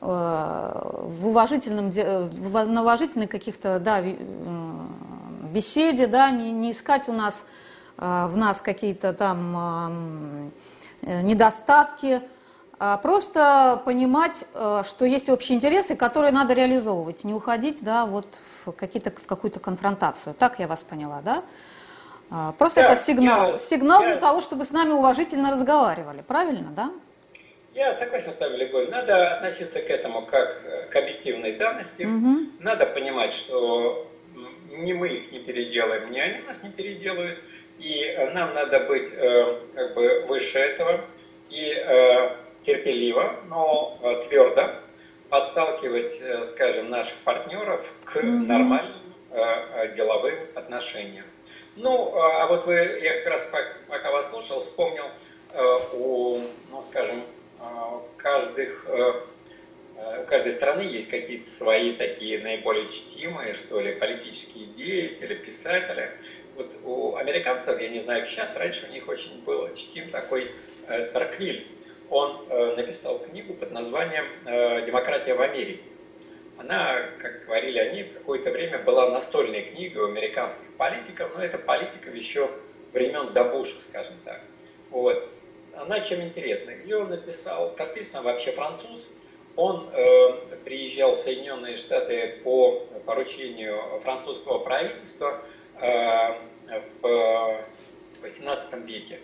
э, 0.01 0.07
в 0.07 1.27
уважительном, 1.27 1.91
на 2.73 2.83
уважительной 2.83 3.27
каких-то, 3.27 3.81
да, 3.81 4.05
беседе, 5.53 6.07
да, 6.07 6.31
не, 6.31 6.53
не 6.53 6.71
искать 6.71 7.09
у 7.09 7.13
нас, 7.13 7.45
э, 7.45 7.68
в 7.99 8.37
нас 8.37 8.63
какие-то 8.63 9.13
там 9.13 10.53
э, 11.03 11.23
недостатки, 11.23 12.23
а 12.79 12.97
просто 12.97 13.83
понимать, 13.85 14.45
э, 14.55 14.83
что 14.87 15.05
есть 15.05 15.29
общие 15.29 15.57
интересы, 15.57 15.97
которые 15.97 16.31
надо 16.31 16.55
реализовывать, 16.55 17.25
не 17.25 17.35
уходить 17.35 17.83
да, 17.83 18.07
вот 18.07 18.27
в, 18.65 18.73
какие-то, 18.73 19.11
в 19.11 19.27
какую-то 19.27 19.59
конфронтацию. 19.59 20.35
Так 20.35 20.61
я 20.61 20.69
вас 20.69 20.85
поняла, 20.85 21.21
да? 21.23 21.43
А, 22.31 22.53
просто 22.53 22.83
да, 22.83 22.89
это 22.89 23.01
сигнал, 23.01 23.53
я, 23.53 23.59
сигнал 23.59 24.03
я, 24.03 24.09
для 24.09 24.17
того, 24.17 24.41
чтобы 24.41 24.65
с 24.65 24.71
нами 24.71 24.91
уважительно 24.91 25.51
разговаривали, 25.51 26.21
правильно, 26.21 26.69
да? 26.77 26.93
Я 27.75 27.97
согласен 27.99 28.33
с 28.37 28.41
вами, 28.41 28.57
Любовь. 28.57 28.91
Надо 28.91 29.35
относиться 29.35 29.81
к 29.81 29.91
этому 29.91 30.23
как 30.23 30.91
к 30.91 30.97
объективной 30.97 31.57
данности. 31.57 32.03
Угу. 32.03 32.51
Надо 32.61 32.87
понимать, 32.87 33.35
что 33.35 34.07
ни 34.71 34.93
мы 34.93 35.09
их 35.09 35.33
не 35.33 35.41
переделаем, 35.41 36.11
ни 36.13 36.19
они 36.19 36.43
нас 36.47 36.63
не 36.63 36.71
переделают. 36.71 37.39
И 37.79 38.31
нам 38.35 38.55
надо 38.55 38.81
быть 38.81 39.09
э, 39.13 39.59
как 39.75 39.95
бы 39.95 40.25
выше 40.27 40.59
этого. 40.59 41.01
И 41.51 41.73
э, 41.73 42.31
терпеливо, 42.69 43.35
но 43.49 43.99
э, 44.03 44.29
твердо 44.29 44.71
подталкивать, 45.31 46.21
э, 46.21 46.47
скажем, 46.53 46.91
наших 46.91 47.15
партнеров 47.25 47.81
к 48.05 48.21
нормальным 48.23 48.93
э, 49.31 49.95
деловым 49.97 50.35
отношениям. 50.55 51.25
Ну, 51.77 52.15
а 52.19 52.47
вот 52.47 52.67
вы, 52.67 52.75
я 53.03 53.23
как 53.23 53.33
раз 53.33 53.49
пока 53.89 54.11
вас 54.11 54.31
слушал, 54.31 54.65
вспомнил 54.65 55.05
у, 55.93 56.41
ну, 56.71 56.85
скажем, 56.91 57.23
каждых, 58.17 58.85
у 58.89 60.25
каждой 60.27 60.55
страны 60.55 60.81
есть 60.81 61.09
какие-то 61.09 61.49
свои 61.49 61.93
такие 61.93 62.41
наиболее 62.41 62.89
чтимые, 62.89 63.55
что 63.55 63.81
ли, 63.81 63.95
политические 63.95 64.67
деятели, 64.67 65.35
писатели. 65.35 66.11
Вот 66.59 66.71
у 66.85 67.15
американцев, 67.15 67.81
я 67.81 67.89
не 67.89 68.01
знаю, 68.01 68.27
сейчас, 68.27 68.57
раньше 68.57 68.89
у 68.89 68.93
них 68.93 69.07
очень 69.07 69.41
был 69.45 69.73
чтим 69.77 70.11
такой 70.11 70.49
э, 70.89 71.05
Тарквиль 71.13 71.65
он 72.11 72.37
э, 72.51 72.75
написал 72.75 73.21
книгу 73.21 73.55
под 73.55 73.71
названием 73.71 74.25
э, 74.45 74.85
«Демократия 74.85 75.35
в 75.35 75.41
Америке». 75.41 75.83
Она, 76.57 77.01
как 77.23 77.45
говорили 77.45 77.79
они, 77.79 78.03
в 78.03 78.15
какое-то 78.15 78.51
время 78.51 78.81
была 78.81 79.09
настольной 79.11 79.63
книгой 79.63 80.03
у 80.03 80.07
американских 80.09 80.77
политиков, 80.77 81.31
но 81.37 81.45
это 81.45 81.59
политиков 81.59 82.13
еще 82.13 82.51
времен 82.93 83.33
до 83.33 83.45
Буша, 83.45 83.77
скажем 83.89 84.15
так. 84.25 84.41
Вот. 84.91 85.29
Она 85.77 86.01
чем 86.01 86.23
интересна? 86.23 86.73
Где 86.73 86.97
он 86.97 87.09
написал, 87.09 87.73
написано 87.79 88.23
вообще 88.23 88.51
француз, 88.51 89.07
он 89.55 89.89
э, 89.93 90.33
приезжал 90.65 91.15
в 91.15 91.21
Соединенные 91.21 91.77
Штаты 91.77 92.41
по 92.43 92.85
поручению 93.07 93.79
французского 94.03 94.59
правительства 94.59 95.41
в 95.81 97.65
18 98.23 98.75
веке 98.85 99.21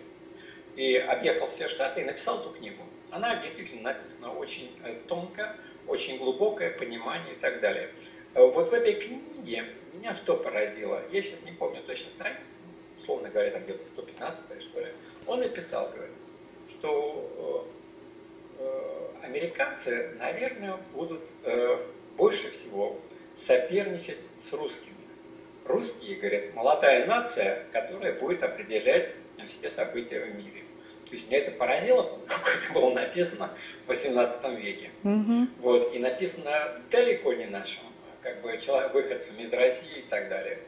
и 0.75 0.97
объехал 0.97 1.49
все 1.51 1.67
штаты 1.69 2.01
и 2.01 2.03
написал 2.05 2.41
эту 2.41 2.51
книгу. 2.51 2.83
Она 3.11 3.37
действительно 3.37 3.93
написана 3.93 4.33
очень 4.33 4.71
э, 4.83 4.95
тонко, 5.07 5.55
очень 5.87 6.17
глубокое 6.17 6.71
понимание 6.71 7.33
и 7.33 7.37
так 7.37 7.61
далее. 7.61 7.89
Э, 8.33 8.45
вот 8.45 8.69
в 8.69 8.73
этой 8.73 8.93
книге 8.93 9.65
меня 9.93 10.15
что 10.17 10.35
поразило, 10.35 11.01
я 11.11 11.21
сейчас 11.21 11.41
не 11.43 11.51
помню 11.51 11.81
точно 11.83 12.11
страницу, 12.11 12.41
условно 13.01 13.29
говоря, 13.29 13.51
там 13.51 13.63
где-то 13.63 13.85
115 13.85 14.61
что 14.61 14.79
ли, 14.81 14.87
он 15.27 15.39
написал, 15.39 15.89
говорит, 15.95 16.15
что 16.71 17.67
э, 18.59 19.25
американцы, 19.25 20.13
наверное, 20.19 20.77
будут 20.93 21.21
больше 22.15 22.51
всего 22.51 22.99
соперничать 23.45 24.21
с 24.49 24.53
русскими. 24.53 24.94
Русские, 25.65 26.17
говорят, 26.17 26.53
молодая 26.53 27.05
нация, 27.07 27.63
которая 27.71 28.13
будет 28.19 28.43
определять 28.43 29.09
все 29.49 29.69
события 29.69 30.19
в 30.21 30.35
мире. 30.35 30.63
То 31.09 31.15
есть 31.15 31.27
меня 31.27 31.39
это 31.39 31.51
поразило, 31.51 32.03
как 32.27 32.47
это 32.47 32.73
было 32.73 32.91
написано 32.93 33.49
в 33.85 33.89
18 33.89 34.59
веке. 34.59 34.89
Угу. 35.03 35.47
Вот, 35.59 35.93
и 35.93 35.99
написано 35.99 36.51
далеко 36.91 37.33
не 37.33 37.45
нашим, 37.45 37.83
как 38.21 38.41
бы 38.41 38.59
человек, 38.63 38.93
выходцам 38.93 39.37
из 39.37 39.51
России 39.51 39.99
и 39.99 40.09
так 40.09 40.29
далее. 40.29 40.59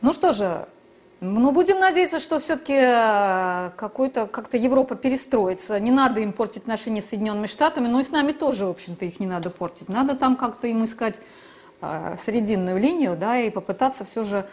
Ну 0.00 0.12
что 0.12 0.32
же, 0.32 0.66
ну, 1.20 1.50
будем 1.50 1.80
надеяться, 1.80 2.20
что 2.20 2.38
все-таки 2.38 2.76
э, 2.76 3.70
какой-то 3.76 4.28
как-то 4.28 4.56
Европа 4.56 4.94
перестроится. 4.94 5.80
Не 5.80 5.90
надо 5.90 6.20
им 6.20 6.32
портить 6.32 6.62
отношения 6.62 7.02
с 7.02 7.06
Соединенными 7.06 7.46
Штатами, 7.46 7.88
но 7.88 7.98
и 7.98 8.04
с 8.04 8.12
нами 8.12 8.30
тоже, 8.30 8.66
в 8.66 8.70
общем-то, 8.70 9.04
их 9.04 9.18
не 9.18 9.26
надо 9.26 9.50
портить. 9.50 9.88
Надо 9.88 10.14
там 10.14 10.36
как-то 10.36 10.68
им 10.68 10.84
искать 10.84 11.20
срединную 12.18 12.78
линию, 12.80 13.16
да, 13.16 13.38
и 13.38 13.50
попытаться 13.50 14.04
все 14.04 14.24
же 14.24 14.48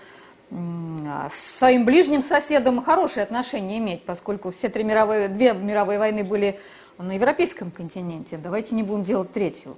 с 0.52 1.58
своим 1.58 1.86
ближним 1.86 2.22
соседом 2.22 2.84
хорошие 2.84 3.24
отношения 3.24 3.80
иметь, 3.80 4.06
поскольку 4.06 4.52
все 4.52 4.70
три 4.70 4.84
мировые, 4.84 5.28
две 5.28 5.54
мировые 5.54 5.98
войны 5.98 6.24
были 6.24 6.60
на 6.98 7.14
европейском 7.14 7.72
континенте. 7.72 8.38
Давайте 8.38 8.76
не 8.76 8.84
будем 8.84 9.04
делать 9.04 9.32
третью. 9.32 9.78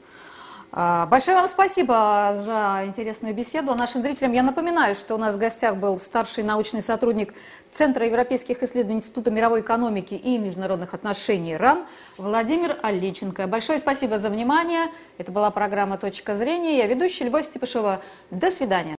А, 0.71 1.05
большое 1.05 1.37
вам 1.37 1.47
спасибо 1.47 2.33
за 2.35 2.83
интересную 2.85 3.33
беседу. 3.33 3.73
Нашим 3.73 4.01
зрителям 4.01 4.33
я 4.33 4.43
напоминаю, 4.43 4.95
что 4.95 5.15
у 5.15 5.17
нас 5.17 5.35
в 5.35 5.39
гостях 5.39 5.77
был 5.77 5.97
старший 5.97 6.43
научный 6.43 6.81
сотрудник 6.81 7.33
Центра 7.69 8.05
европейских 8.05 8.61
исследований 8.61 8.97
Института 8.97 9.31
мировой 9.31 9.61
экономики 9.61 10.13
и 10.13 10.37
международных 10.37 10.93
отношений 10.93 11.55
РАН 11.55 11.85
Владимир 12.17 12.77
Олеченко. 12.83 13.47
Большое 13.47 13.79
спасибо 13.79 14.19
за 14.19 14.29
внимание. 14.29 14.87
Это 15.17 15.31
была 15.31 15.51
программа 15.51 15.97
«Точка 15.97 16.35
зрения». 16.35 16.77
Я 16.77 16.87
ведущая 16.87 17.25
Любовь 17.25 17.45
Степашова. 17.45 18.01
До 18.29 18.51
свидания. 18.51 18.97